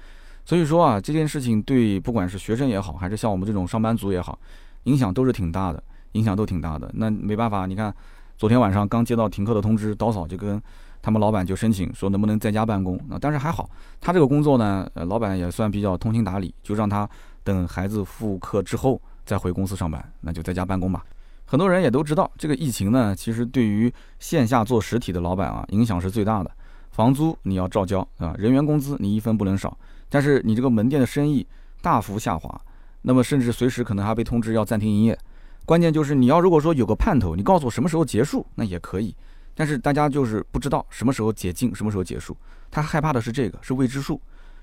[0.44, 4.40] 所以说啊，这件事情对不管是学生也好，还是像我们这种上班族也好，
[4.84, 6.90] 影响都是挺大的，影响都挺大的。
[6.94, 7.94] 那没办法，你看。
[8.38, 10.60] 昨天晚上刚接到停课的通知，刀嫂就跟
[11.00, 12.98] 他们老板就申请说能不能在家办公。
[13.08, 17.08] 啊但是还好，他这个工作呢，老板也算比较通情达理，就让他
[17.44, 21.06] 等孩子复课之后再回公司上班，那就在家办公吧。
[21.46, 26.50] 很多人也都知道，这个疫情呢，其实对于线下做实体的老板啊，影响是最大的。
[26.90, 29.78] 房租你要照交啊，人员工资你一分不能少。
[30.10, 31.46] 但是你这个门店的生意
[31.80, 32.60] 大幅下滑，
[33.02, 35.18] 那么甚至随时可能还被通知要暂停营业。
[35.66, 39.16] 关键就是你要如果说有个盼头，你告诉我什么时候结束，那也可以。
[39.54, 42.36] 但是大家就是不知道什么时候解禁，什么时候结束。
[42.70, 44.20] 他害怕的是这个，是未知数。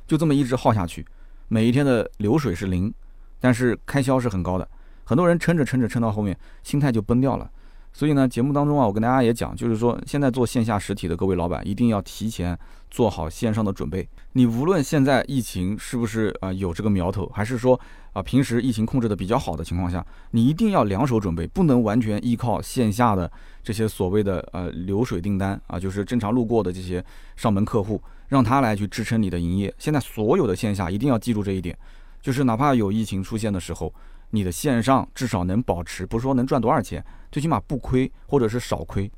[0.07, 1.07] 就这么一直耗下去，
[1.49, 2.93] 每一天的流水是零，
[3.39, 4.67] 但是开销是很高的。
[5.05, 7.51] 很多人撑着撑着撑到后面，心态就崩掉了。
[7.99, 12.57] 所以呢，节目当中啊，我跟大家也讲，就是说现在做线下实体的各位老板，一定要提前
[12.89, 14.09] 做好线上的准备。
[14.35, 17.79] 你无论现在疫情是不是啊有这个苗头，还是说
[18.13, 23.29] 啊平时疫情控制的比较好的情况下，你一定要两手准备，不能完全依靠线下的
[23.65, 29.75] 这些所谓的呃流水订单啊，就是正常路过的这些上门客户，让他来去支撑你的营业。
[29.77, 31.77] 现在所有的线下一定要记住这一点，
[32.23, 33.93] 就是哪怕有疫情出现的时候。
[34.31, 39.11] 你的线上至少能保持，不是说能赚多少钱，最起码不亏或者是少亏。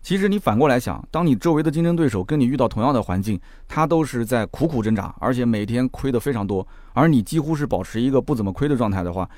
[0.00, 9.28] 其实你反过来想，当你周围的竞争对手跟你遇到同样的环境，他都是在苦苦挣扎，而且每天亏的非常多，而你几乎是保持一个不怎么亏的状态的话，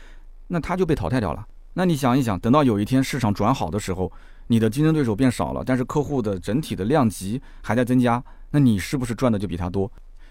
[0.49, 1.45] 那他就被淘汰掉了。
[1.75, 4.13] 那你想一想，等到有一天市场转好的时候，
[4.49, 9.91] 你的竞争对手变少了，但是客户的整体的量级还在增加，那你是不是赚的就比他多？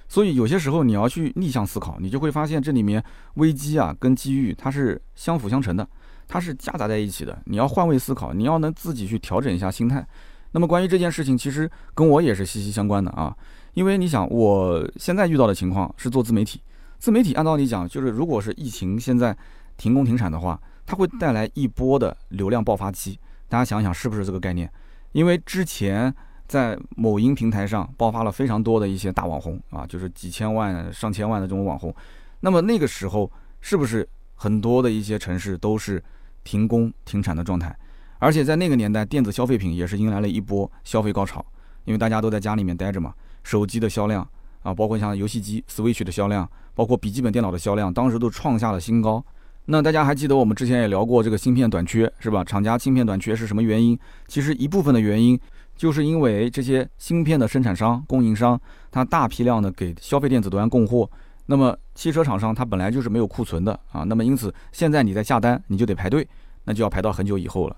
[0.09, 3.01] 所以有些时候你要去逆向思考，你就会发现这里面
[3.35, 5.87] 危机啊跟机遇它是相辅相成的，
[6.27, 7.39] 它是夹杂在一起的。
[7.45, 10.03] 你要换位思考，你要能自己去调整一下心态。
[10.51, 13.37] 那么关于这件事情，其实跟我也是息息相关的啊。
[13.75, 16.59] 因为你想，我现在遇到的情况是做自媒体，
[16.97, 19.37] 自媒体按道理讲，就是如果是疫情现在
[19.77, 23.19] 停工停产的话，它会带来一波的流量爆发期。
[23.47, 24.67] 大家想想是不是这个概念？
[25.11, 26.11] 因为之前。
[26.49, 31.93] 在某音平台上爆发了非常多的一些大网红啊，就是几千万、上千万的这种网红。
[32.39, 33.31] 那么那个时候，
[33.61, 36.03] 是不是很多的一些城市都是
[36.43, 37.77] 停工停产的状态？
[38.17, 41.45] 而且在那个年代，电子消费品也是迎来了一波消费高潮，
[41.85, 43.13] 因为大家都在家里面待着嘛。
[43.43, 44.27] 手机的销量
[44.63, 49.23] 啊，包括像游戏机 Switch 的销量，包括笔记本电脑的销量，当时都创下了新高。
[49.65, 52.43] 那大家还记得我们之前也聊过这个芯片短缺是吧？
[52.43, 53.95] 厂家芯片短缺是什么原因？
[54.27, 55.39] 其实一部分的原因。
[55.79, 58.59] 就是因为这些芯片的生产商、供应商，
[58.91, 61.09] 它大批量的给消费电子端供货，
[61.45, 66.27] 那么汽车厂商它本来就是没有库存的啊，那么因此现在你在下单，你就得排队，
[66.65, 67.77] 那就要排到很久以后了。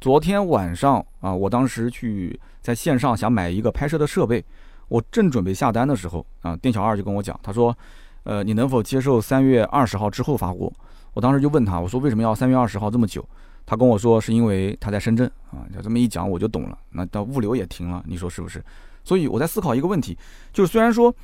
[0.00, 4.44] 昨天晚上啊，我当时去在线上想买一个拍摄的设备，
[4.86, 7.76] 我正准备下单的时候啊，店小二就跟我讲，他说，
[8.22, 10.72] 呃，你能否接受三月二十号之后发货？
[11.12, 13.28] 我当时就问他，我说为什么要三月二十号这么久？
[13.64, 16.78] 他跟我说是因为他在深圳啊，就这么一讲我就懂了。
[16.90, 18.62] 那到物流也停了，你说是不是？
[19.04, 20.16] 所以我在思考一个问题，
[20.52, 21.14] 就是虽然说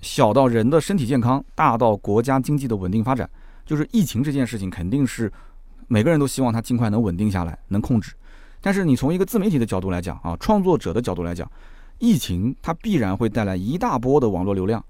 [0.00, 3.28] 小到人的身体健康，大到国家经济的稳定发展，
[3.64, 5.32] 就是疫情这件事情肯定是
[5.86, 8.12] 每个人都希望它尽快能稳定下来，能控制。
[8.60, 11.50] 但是你从一个自媒体的角度来讲啊，创作者的角度来讲，
[11.98, 14.84] 疫情它必然会带来一大波的网络流量，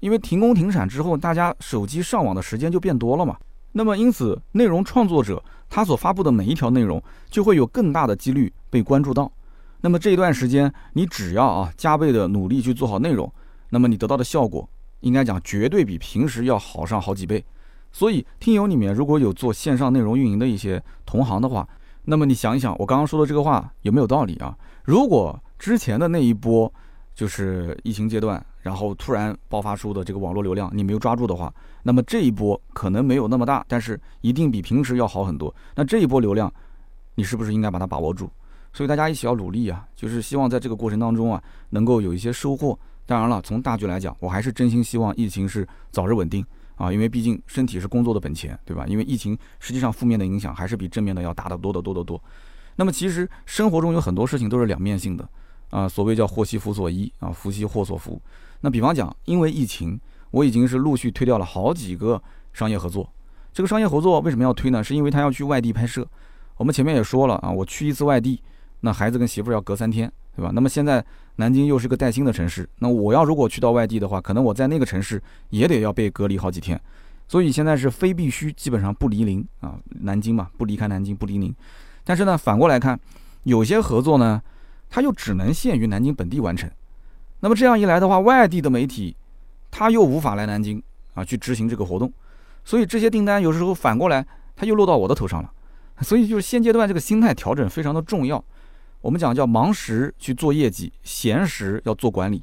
[0.00, 3.36] 因为停工停产之后，大家手机上网的时间就变多了嘛。
[3.72, 9.30] 那么因此，内容创作者他所发布的每一条内容就会有更大的几率被关注到。
[9.80, 13.32] 那么这一段时间，你只要啊加倍的努力去做好内容，
[13.70, 14.68] 那么你得到的效果，
[15.00, 17.44] 应该讲绝对比平时要好上好几倍。
[17.92, 21.68] 所以，听友里面如果有做线上内容运营的一些同行的话，
[22.04, 24.56] 那么你想一想，我刚刚说的这个话有没有道理啊？
[24.84, 26.72] 如果之前的那一波
[27.14, 31.50] 就是疫情阶段，然后突然爆发出的这个网络流量你没有抓住的话，
[31.82, 35.54] 那么这一波可能没有那么大，但是一定比平时要好很多。
[35.74, 36.52] 那这一波流量，
[37.14, 38.28] 你是不是应该把它把握住？
[38.74, 42.78] 所以大家一起要努力啊，就是希望在这个过程当中啊，能够有一些收获。
[43.06, 46.44] 当然了，从大局来讲，我还是真心希望疫情是早日稳定
[46.76, 48.84] 啊，因为毕竟身体是工作的本钱，对吧？
[48.86, 52.22] 因为疫情实际上负面的影响还是比正面的要大得多得多得多。
[52.76, 55.26] 那么其实生活中有很多事情都是两面性的
[55.70, 58.20] 啊，所谓叫祸兮福所依啊，福兮祸所伏。
[58.60, 62.20] 那比方讲，因为疫情，我已经是陆续推掉了好几个
[62.52, 63.10] 商业合作。
[63.52, 64.82] 这个商业合作为什么要推呢？
[64.82, 66.06] 是因为他要去外地拍摄。
[66.56, 68.40] 我们前面也说了啊，我去一次外地。
[68.80, 70.52] 那孩子跟媳妇要隔三天，对吧？
[70.54, 71.04] 那么现在
[71.36, 76.80] 南京又是个带薪的城市，那我要如果去到外地的话，可能我在那个城市也得要被隔离好几天，
[77.26, 81.52] 所以现在是非必须，基本上不离宁啊，南京嘛，不离开南京，不离宁。
[82.04, 82.98] 但是呢，反过来看，
[83.42, 84.40] 有些合作呢，
[84.88, 86.70] 它又只能限于南京本地完成。
[87.40, 89.16] 那么这样一来的话，外地的媒体
[89.70, 90.82] 他又无法来南京
[91.14, 92.12] 啊去执行这个活动，
[92.64, 95.52] 所以这些订单有时候反过来他又落到我的头上了。
[96.02, 98.42] 所以就是现阶段这个心态调整非常的重要。
[99.00, 102.40] 我们讲叫忙时去做业绩，闲时要做管理。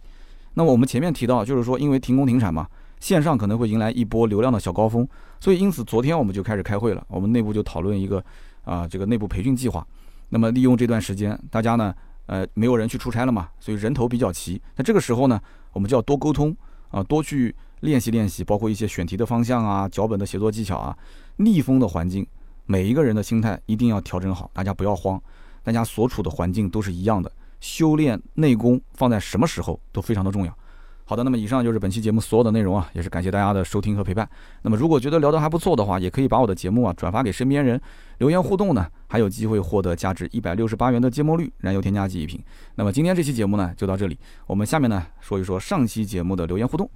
[0.55, 2.67] 那么我们前面提到，就是说因为停工停产嘛，
[2.99, 5.08] 线上可能会迎来一波流量的小高峰，
[5.39, 8.21] 所以因此昨天我们就开始开会了，我们内部就讨论一个
[8.65, 9.86] 啊这个内部培训计划。
[10.29, 11.93] 那么利用这段时间，大家呢
[12.28, 14.62] 呃没有人去出差了嘛，所以人头比较齐。
[14.76, 15.40] 那这个时候呢，
[15.74, 16.56] 我们就要多沟通
[16.90, 20.98] 啊，多去练习练习，包括一些选题的方向啊、脚本的写作技巧啊。
[21.38, 22.26] 逆风的环境，
[22.66, 25.22] 每一个人的心态一定要调整好，大家不要慌。
[25.64, 30.58] 大家所处的环境都是一样的，修炼内功放在什么时候都非常的重要。
[31.08, 34.28] 好的，那么以上就是本期节目所有的内容啊，也是感谢大家的收听和陪伴。
[34.63, 37.80] 那么如果觉得聊得还不错的话，也可以把我的节目啊转发给身边人，
[38.18, 42.44] 留言互动呢，还有机会获得价值一百六十八元的芥末绿燃油添加剂一瓶。
[42.76, 46.89] 那么今天这期节目呢就到这里，我们下面呢说一说上期节目的留言互动。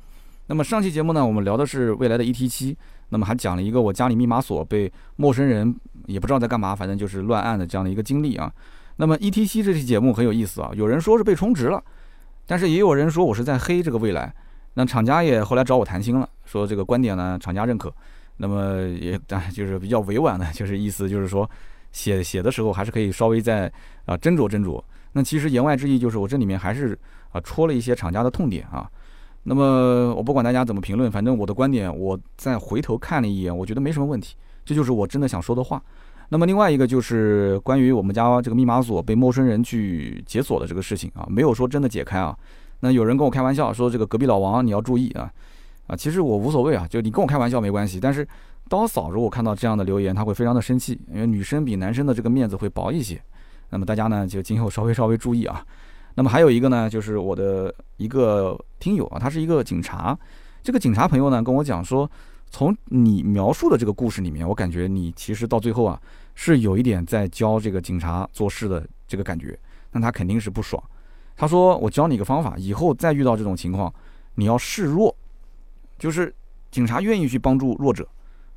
[0.47, 2.75] 那么上期节目呢，我们聊的是未来的 ET 七，
[3.09, 5.75] 那么还讲了一个我家里密码锁被陌生人。
[6.05, 8.51] 也不知道在干嘛，反正就是乱按的这样的一个经历啊。
[8.95, 11.83] 那么 E T C 这期节目很有意思啊，有人说是被充值了，
[12.49, 14.33] 但是也有人说我是在黑这个未来。
[14.73, 17.93] 那厂家也后来找我谈心了，说这个观点呢，厂家认可。
[18.37, 21.47] 那么也但就是比较委婉的，就是意思就是说
[21.91, 23.71] 写写的时候还是可以稍微再
[24.05, 24.81] 啊斟酌斟酌。
[25.11, 26.97] 那其实言外之意就是我这里面还是
[27.31, 28.89] 啊戳了一些厂家的痛点啊。
[29.43, 34.35] 那么我不管大家怎么评论，反正我的观点我再回头看了一眼，我觉得没什么问题。
[34.65, 35.79] 这就是我真的想说的话。
[36.31, 42.37] 那么另外一个就是关于我们家这个密码锁被陌生人去解锁的这个事情啊，没有说真的解开啊。
[42.81, 45.31] 那有人跟我开玩笑说这个隔壁老王你要注意啊
[45.87, 47.99] 啊，其实我无所谓啊，就你跟我开玩笑没关系。
[47.99, 48.25] 但是
[48.69, 53.19] 刀嫂如果看到这样的留言，他会非常的生气，因为女生比男生的这个面子会薄一些。
[53.71, 55.65] 那么大家呢就今后稍微稍微注意啊。
[56.13, 60.15] 那么还有一个呢，就是我的一个听友啊，他是一个警察，
[60.61, 62.07] 这个警察朋友呢跟我讲说。
[62.51, 66.01] 从你描述的这个故事里面，我感觉你其实到最后啊，
[66.35, 69.57] 是有一点在教这个警察做事的这个感觉，
[69.91, 70.81] 那他肯定是不爽。
[71.35, 73.93] 他说：“我教你一个方法，以后再遇到这种情况，
[74.35, 75.15] 你要示弱，
[75.97, 76.33] 就是
[76.69, 78.05] 警察愿意去帮助弱者，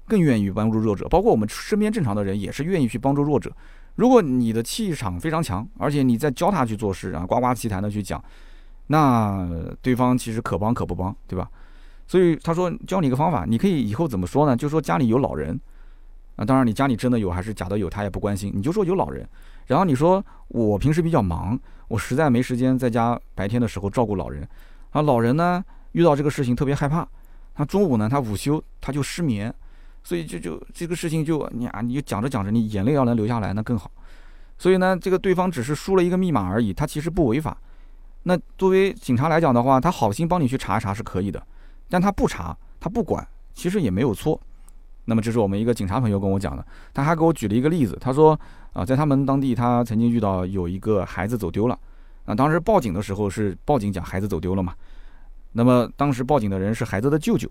[0.09, 3.55] 更愿意帮助弱者，包括我们身边正常的人也是愿意去帮助弱者。
[3.95, 8.21] 如果你的气场非常强，而且你在教他去做事然后，呱呱其谈的去讲，
[8.89, 9.49] 那
[9.81, 11.49] 对方其实可帮可不帮，对吧？”
[12.07, 14.57] 所以他说教你一个方法，你可以以后怎么说呢？
[14.57, 15.59] 就说家里有老人，
[16.37, 18.53] 啊，当然你家里真的有还是假的有，他也不关心。
[18.55, 19.27] 你就说有老人，
[19.67, 24.47] 然后你说我平时比较忙，我实在没时间在家白天的时候照顾老人，
[24.91, 27.07] 啊，老人呢遇到这个事情特别害怕，
[27.55, 29.55] 他中午呢他午休他就失眠，
[30.03, 33.91] 所以就就这个事情就你啊你就讲着讲着你眼泪要能流下来那更好。
[34.59, 37.57] 所以呢这个对方只是输了一个密码而已，他其实不违法。
[38.25, 41.43] 那作为警察来讲的话，他好心帮你去查一查是可以的。
[41.93, 44.41] 但他不查，他不管，其实也没有错。
[45.05, 46.65] 那么这是我们一个警察朋友跟我讲的，
[46.95, 48.39] 他还给我举了一个例子，他说
[48.73, 51.79] 啊，在他们当地他曾经遇到有一个孩子走丢了，
[52.25, 54.73] 啊，当时报警的时候是报警讲孩子走丢了嘛，
[55.53, 57.47] 那么当时报警的人是孩子的舅舅，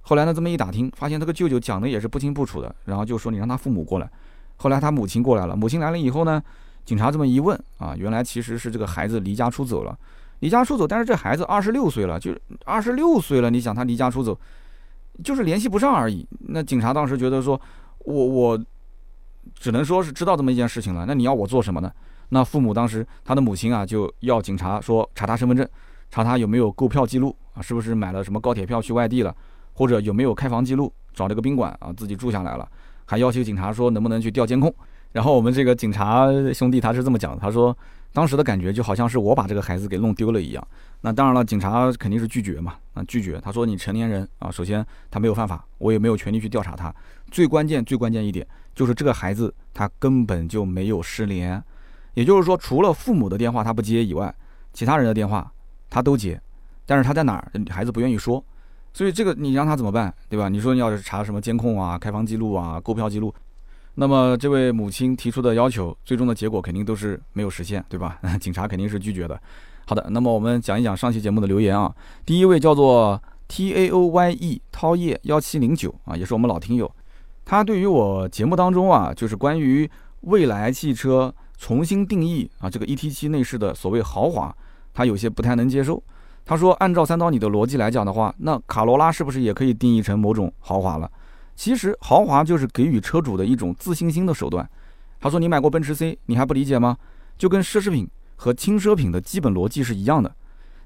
[0.00, 4.10] 后来呢这么一打听，发现这个舅舅讲的也是不清不楚的，然后就说你让他父母过来，
[4.56, 6.42] 后来他母亲过来了，母亲来了以后呢，
[6.84, 9.96] 警察这么一问啊，原来其实是这个孩子离家出走了，
[10.40, 12.34] 离家出走，但是这孩子二十六岁了，就
[12.64, 14.38] 二十六岁了，你想他离家出走。
[15.24, 16.24] 就是联系不上而已。
[16.38, 17.60] 那警察当时觉得说，
[18.04, 18.64] 我我
[19.54, 21.04] 只能说是知道这么一件事情了。
[21.08, 21.90] 那你要我做什么呢？
[22.28, 25.68] 那父母当时他的母亲啊，就要警察说查他身份证，
[26.08, 29.34] 查他有没有购票记录啊，是不是买了什么高铁票去外地了，
[29.72, 32.68] 或者有没有开房记录，找了个宾馆啊自己住下来了，
[33.04, 34.72] 还要求警察说能不能去调监控。
[35.10, 37.76] 然后我们这个警察兄弟他是这么讲的，他说
[38.12, 40.68] 当时的感觉就好像是我把这个孩子给弄丢了一样。
[41.00, 43.40] 那当然了，警察肯定是拒绝嘛，啊拒绝。
[43.40, 46.92] 他说你成年人啊，首先他没有犯法，我也没有权利去调查他。
[47.30, 51.62] 最关键最关键一点就是这个孩子他根本就没有失联，
[52.14, 54.34] 也就是说除了父母的电话他不接以外，
[54.72, 55.52] 其他人的电话
[55.88, 56.40] 他都接，
[56.84, 58.42] 但是他在哪儿，孩子不愿意说。
[58.92, 60.48] 所以这个你让他怎么办，对吧？
[60.48, 63.32] 你说你要是查什么监控啊、开房记录啊、购票记录，
[64.00, 68.16] 那么这位母亲提出的要求，最终的结果肯定都是没有实现，对吧？
[68.40, 69.38] 警察肯定是拒绝的。
[69.86, 71.92] 好的，那么我们讲一讲上期节目的留言啊。
[72.24, 76.88] 第一位叫做 T A O Y E 涛叶幺七零九啊，也是我们老听友。
[77.44, 79.90] 他对于我节目当中啊，就是关于
[80.20, 84.54] 未来汽车重新定义啊，这个 E T 七内饰的所谓豪华，
[84.94, 86.00] 他有些不太能接受。
[86.44, 91.10] 他说，按照三刀你的逻辑来讲的话，那卡罗拉是不是也可以定义成某种豪华了？
[91.58, 94.70] 其实豪华就是给予车主的一种自信心的手段。
[95.18, 96.96] 他说，你买过奔驰 C，你还不理解吗？
[97.36, 98.08] 就跟奢侈品。
[98.40, 100.32] 和轻奢品的基本逻辑是一样的，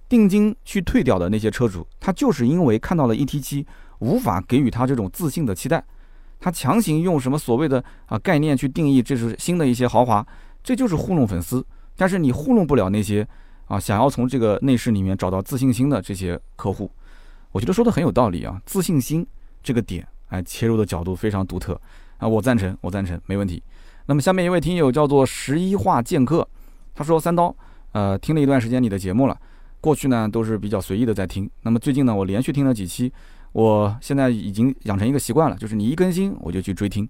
[0.09, 3.66] 定金去退掉的那些车主，他就是因为看到了 ET7，
[3.99, 5.85] 无法给予他这种自信的期待，
[6.41, 10.27] 他强行用什么所谓的啊概念去定义这是新的一些豪华，
[10.64, 11.62] 这就是糊弄粉丝。
[11.95, 13.29] 但是你糊弄不了那些
[13.66, 16.91] 啊想要从这个内饰里面找到自信心的这些客户。
[17.51, 19.27] 我觉得说的很有道理啊，自信心
[19.62, 21.78] 这个点，哎，切入的角度非常独特
[22.16, 23.62] 啊，我赞成，我赞成，没问题。
[24.07, 26.47] 那么下面一位听友叫做十一画剑客。
[26.95, 27.55] 他说：“三刀，
[27.93, 29.39] 呃，听了一段时间你的节目了。
[29.83, 33.12] 过去呢都是比较随意的在听，那么最近呢我连续听了几期，
[33.53, 37.07] 我现在已经养成一个习惯了，就是你一更新我就去追听。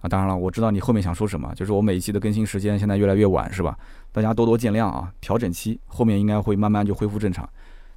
[0.00, 3.78] 啊，当然了，我知道你后面想说什么，就是我每一期的更新时间现在越来越晚，是吧？
[4.10, 7.48] 大家多多见谅啊，调整期后面应该会慢慢就恢复正常。”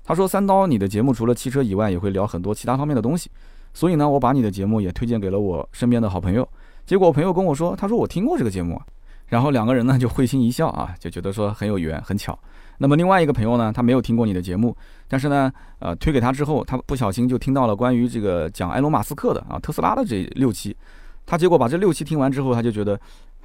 [0.03, 3.31] 他说：“三刀，你的节目除了汽车以外，也会聊很多其他方面的东西，
[3.75, 6.47] 所以呢，我把你的节目也推荐给了我身边的好朋友。
[6.83, 8.81] 结果我朋友跟我说，他说我听过这个节目。”
[9.27, 12.37] 然后两个人呢就会心一笑啊，就觉得说很有缘，很巧。
[12.77, 14.75] 那么另外一个朋友呢，他没有听过你的节目，
[15.07, 20.77] 但是呢，呃，推给他之后，他不小心就听到了关于这个讲埃隆·马斯克的啊，特斯拉的这六期。
[21.25, 22.97] 他结果把这六期听完之后，他就觉得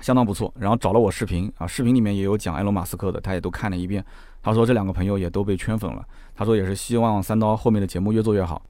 [0.02, 4.04] 相当不错，然后找了我视频啊，视频里面也有讲埃隆·马斯克的，他也都看了一遍。
[4.42, 6.04] 他说这两个朋友也都被圈粉了。
[6.34, 8.60] 他说也是希望三刀后面的节目越做越好。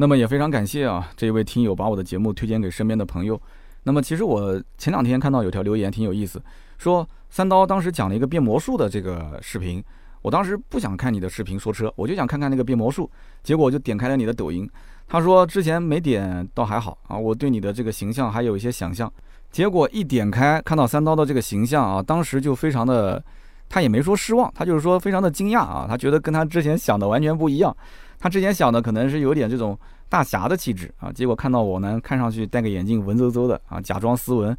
[0.00, 3.40] 那么也非常感谢啊，这一位听友把我的节目推荐给身边的朋友。
[3.82, 6.40] 那么其实我前两天看到有条留言挺有意思，
[6.78, 9.82] 说三刀当时讲了一个变魔术的这个视频，
[10.22, 13.10] 我当时不想看你的视频说车，我就想看看那个变魔术，
[13.42, 14.70] 结果我就点开了你的抖音。
[15.08, 19.12] 他说之前没点倒还好啊，我对你的这个形象还有一些想象，
[19.50, 23.20] 结果一点开看到三刀的这个形象啊，当时就非常的，
[23.68, 27.76] 他也没说失望，他就是说非常的惊讶啊，他觉得跟他之前想的完全不一样，
[28.18, 29.78] 他之前想的可能是有点这种。
[30.10, 34.56] 大侠的气质啊，结果看到我呢，看上去戴个眼镜，文绉绉的啊，假装斯文。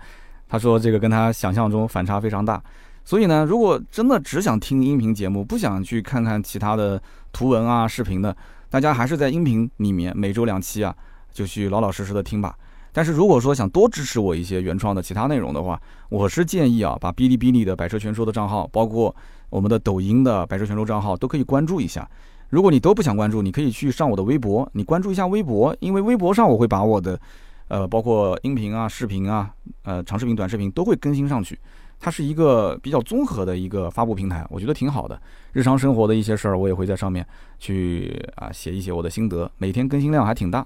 [0.47, 2.62] 他说这个跟他想象中反差非常大。
[3.03, 7.01] 所以呢，如果真的只想听音频节目，不想去看看其他的
[7.34, 8.38] 图文啊、视频的，
[8.70, 10.95] 大家还是在音频里面每周两期啊，
[11.32, 12.55] 就去老老实实的听吧。
[12.93, 19.16] 但是如果说想多支持我一些原创的其他内容的话，我是建议啊，把哔哩哔哩的百车全说的账号，包括
[19.49, 22.07] 我们的抖音的百车全说账号，都可以关注一下。
[22.50, 27.20] 如果你都不想关注，你可以去上我的微博，你关注一下微博，因为微博上我会把我的，
[27.68, 29.52] 呃，包括音频啊、视频啊、
[29.84, 31.58] 呃，长视频、短视频都会更新上去。
[32.00, 35.22] 它是一个比较综合的一个发布平台，我觉得挺好的。
[35.52, 37.26] 日常生活的一些事儿，我也会在上面
[37.60, 40.66] 去啊写一写我的心得，每天更新量还挺大。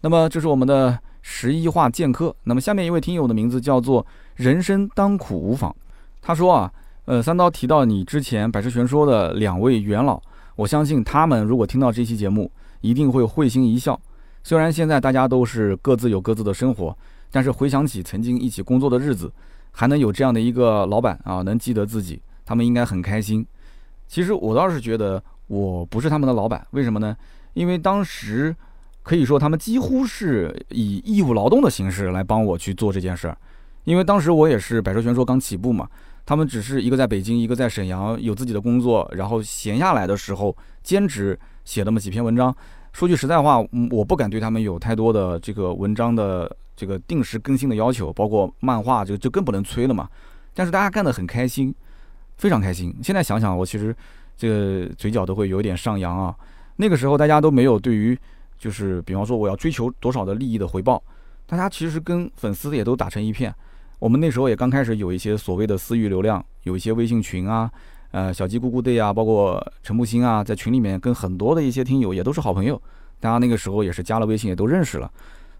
[0.00, 2.34] 那么这是我们的十一话剑客。
[2.44, 4.04] 那么下面一位听友的名字叫做
[4.34, 5.74] 人生当苦无妨，
[6.20, 6.70] 他说啊，
[7.04, 10.20] 呃，三刀提到你之前百车全说的两位元老。
[10.56, 12.50] 我相信他们如果听到这期节目，
[12.80, 13.98] 一定会会心一笑。
[14.42, 16.96] 虽然现在大家都是各自有各自的生活，
[17.30, 19.32] 但是回想起曾经一起工作的日子，
[19.70, 23.46] 还能有这样的一个老板啊，能记得自己，他们应该很开心。
[24.08, 27.16] 其实我倒是觉得我不是他们的老板，为什么呢？
[27.54, 28.54] 因为当时
[29.02, 33.36] 可以说他们几乎是以义务劳动的形式来帮我去做这件事儿。
[33.84, 35.88] 因为当时我也是百车全说刚起步嘛，
[36.24, 42.54] 他们只是一个在北京，一个在沈阳，有自己的工作，然后闲下来的时候兼职写那么几篇文章。
[42.92, 43.58] 说句实在话，
[43.90, 50.08] 我不敢对他们有太多的这个文章的这个定时更新的要求，包括漫画就就更不能催了嘛。
[50.54, 51.74] 但是大家干得很开心，
[52.36, 52.94] 非常开心。
[53.02, 53.94] 现在想想，我其实
[54.36, 56.34] 这个嘴角都会有点上扬啊。
[56.76, 58.16] 那个时候大家都没有对于
[58.58, 61.02] 就是比方说我要追求多少的利益的回报，
[61.46, 63.52] 大家其实跟粉丝也都打成一片。
[64.02, 67.70] 我们那时候也刚开始有一些所谓的私域流量，有一些微信群啊，
[68.10, 72.82] 呃，小鸡咕咕队啊，包括陈木星啊，在群里面跟很多的一些听友也都是好朋友，
[73.20, 75.08] 大家那个时候也是加了微信，也都认识了。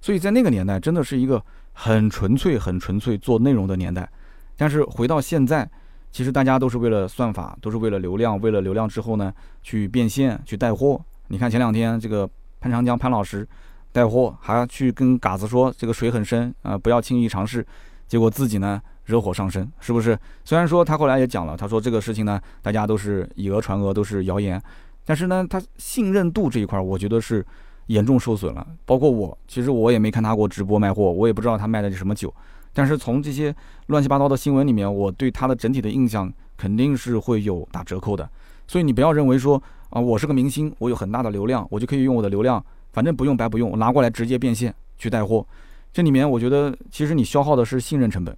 [0.00, 1.40] 所以在那个年代，真的是一个
[1.72, 4.10] 很纯粹、很纯粹做内容的年代。
[4.56, 5.70] 但是回到现在，
[6.10, 9.32] 其实大家都是为了算法，都是为了流量，为了流量之后呢，
[9.62, 11.00] 去变现、去带货。
[11.28, 12.28] 你看前两天这个
[12.60, 13.46] 潘长江潘老师
[13.92, 17.64] 带货，还去跟嘎子说这个水很深啊，不要轻易尝试。
[18.12, 20.18] 结果自己呢惹火上身，是不是？
[20.44, 24.62] 虽然说他后来也讲了，他说这个事情呢，大家都是以讹传讹，都是谣言。
[25.06, 27.42] 但是呢，他信任度这一块，我觉得是
[27.86, 28.66] 严重受损了。
[28.84, 32.30] 包括我，其实我也没看他过直播卖货，我也不知道他卖的是什么酒。
[32.74, 33.54] 但是从这些
[33.86, 38.28] 乱七八糟的新闻里面，我对他的整体的印象肯定是会有打折扣的。
[38.68, 39.56] 所以你不要认为说
[39.88, 45.46] 啊，我是个明星，我有很大的流量，我就可以用我的流量，反正不用白不用，我拿过来直接变现去带货。
[45.92, 48.34] 这里面我觉得，其实你消耗的是信任成本，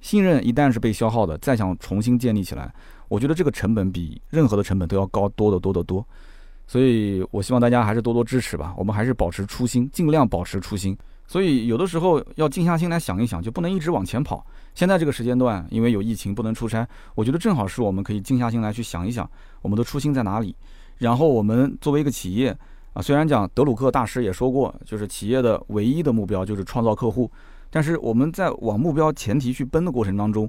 [0.00, 2.72] 信任一旦是被消耗的，再想重新建立起来，
[3.08, 6.06] 我觉得这个成本比任何的成本都要高多得多得多。
[6.68, 10.96] 所以我希望大家还是多多支持吧，我们还是保持初心，尽量保持初心。
[11.26, 14.46] 所以有的时候要静下心来想一想，就不能一直往前跑。
[14.72, 16.86] 现在这个时间段，因为有疫情不能出差，
[17.16, 19.28] 我觉得正好是我们可以静下心来去想一想，
[19.60, 20.54] 我们的初心在哪里。
[20.98, 22.56] 然后我们作为一个企业。
[22.94, 27.30] 啊，虽然讲德鲁克大师也说过，就是企业的唯一的目标就是创造客户，
[27.70, 30.48] 但是我们在往目标前提去奔的过程当中，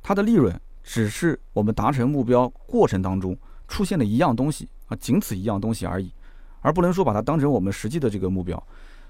[0.00, 3.36] 它的利润只是我们达成目标过程当中
[3.66, 6.12] 出现的一样东西啊，仅此一样东西而已，
[6.60, 8.62] 而不能说把它当成我们实际的这个目标。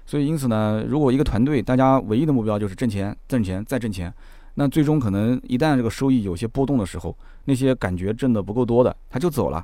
[0.07, 4.11] 所以因此呢，如果一个团队大家唯一的目标就是挣钱、挣钱再挣钱，
[4.55, 7.15] 那最终可能一旦这个收益有些波动的时候，
[7.45, 9.63] 那些感觉挣的不够多的他就走了。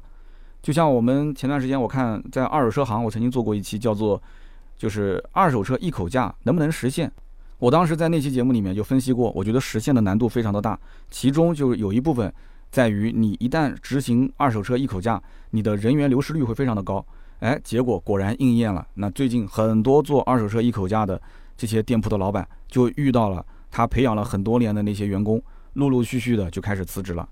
[0.67, 4.21] 就像我们前段时间，我看在二手车行，我曾经做过一期叫做
[4.77, 7.09] “就是二手车一口价能不能实现”。
[7.57, 10.77] 我当时在那期节目里面就分析过，我觉得实现的难度非常的大，
[11.09, 12.29] 其中就有一部分
[12.69, 17.05] 在于你一旦执行二手车一口价，你的人员流失率会非常的高。
[17.39, 18.85] 哎，结果果然应验了。
[18.95, 21.21] 那最近很多做二手车一口价的
[21.55, 25.41] 这些店铺的老板，就遇到了他培养了很多年的那些员工，
[25.75, 27.25] 陆陆续续的就开始辞职了。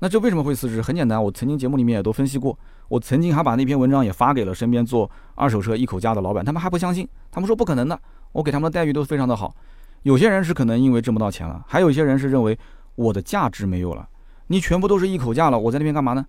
[0.00, 0.80] 那这为什么会辞职？
[0.80, 2.56] 很简单，我曾经节目里面也都分析过，
[2.88, 8.00] 我曾经还把那篇文章也发给了身边做二手车一口价的老板，他们还不相信，他们说不可能的，
[8.32, 9.54] 我给他们的待遇都非常的好。
[10.02, 12.56] 有些人是可能因为挣不到钱了，还有一些人是认为
[12.94, 14.08] 我的价值没有了，
[14.46, 16.24] 你全部都是一口价了，我在那边干嘛呢？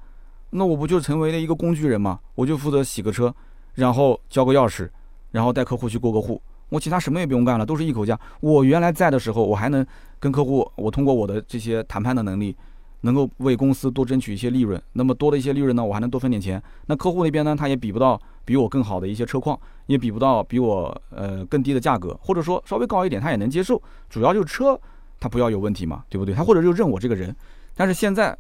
[0.50, 2.20] 那我不就成为了一个工具人吗？
[2.34, 3.32] 我就负责洗个车，
[3.76, 4.90] 然后交个钥匙，
[5.30, 8.20] 然后带客户去过个户，我其他什么也不用干了，都是一口价。
[8.40, 9.86] 我原来在的时候，我还能
[10.20, 12.58] 跟客户，我通过我的这些谈判的能力。
[13.02, 16.62] 能够为公司多争取一些利润，那么多的一些利润呢，我还能多分点钱。
[16.88, 23.82] 那客户那边呢，他也比不到比我更好的一些车况，也比不到比我呃更低的价格，或者说稍微高一点，他也能接受。
[24.10, 24.80] 主要就是车，
[25.20, 26.36] 他不要有问题嘛，对不对？
[26.36, 27.36] 他或者就认我这个人。
[27.76, 28.38] 但是现在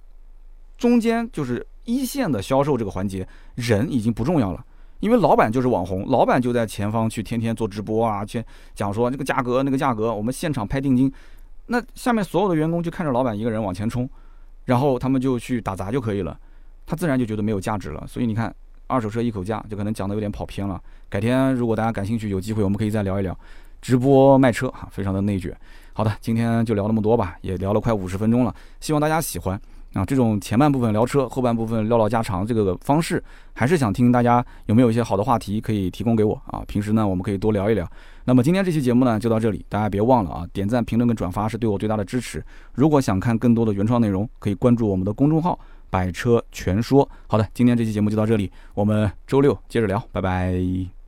[0.77, 4.65] 中间就是一线的销售这个环节，人已经不重要了，
[4.99, 8.43] 因为老板就是网红，老板就在前方去天天做直播啊，去
[8.75, 11.11] 讲说这个价格那个价格，我们现场拍定金。
[11.67, 14.09] 那下面所有的员工就看着老板一个人往前冲。
[14.69, 16.37] 然后他们就去打杂就可以了，
[16.85, 18.05] 他自然就觉得没有价值了。
[18.05, 18.53] 所以你看，
[18.85, 20.79] 二手车一口价就可能讲的有点跑偏了。
[21.09, 23.35] 改天如果大家感兴趣，有机会我们可以再聊一聊
[23.81, 25.57] 直播卖车哈，非常的内卷。
[25.91, 29.59] 好的，今天就聊那么多吧，也聊了快五十分钟了，希望大家喜欢。
[29.93, 36.61] 啊，这种前半部分聊车，后半部分唠唠家常，这个方式还是想听大家有没有一些好的话题可以提供给我啊。
[36.67, 37.89] 平时呢，我们可以多聊一聊。
[38.29, 42.45] 那么今天这期节目呢，就到这里，大家别忘了啊，点赞、评论跟转发是对我最大的支持。
[42.75, 45.59] 如果想看更多的原创内容，可以关注我们的公众号
[45.89, 47.09] “百车全说”。
[47.25, 50.98] 好的，今天这期节目就到这里，我们周六接着聊，拜拜。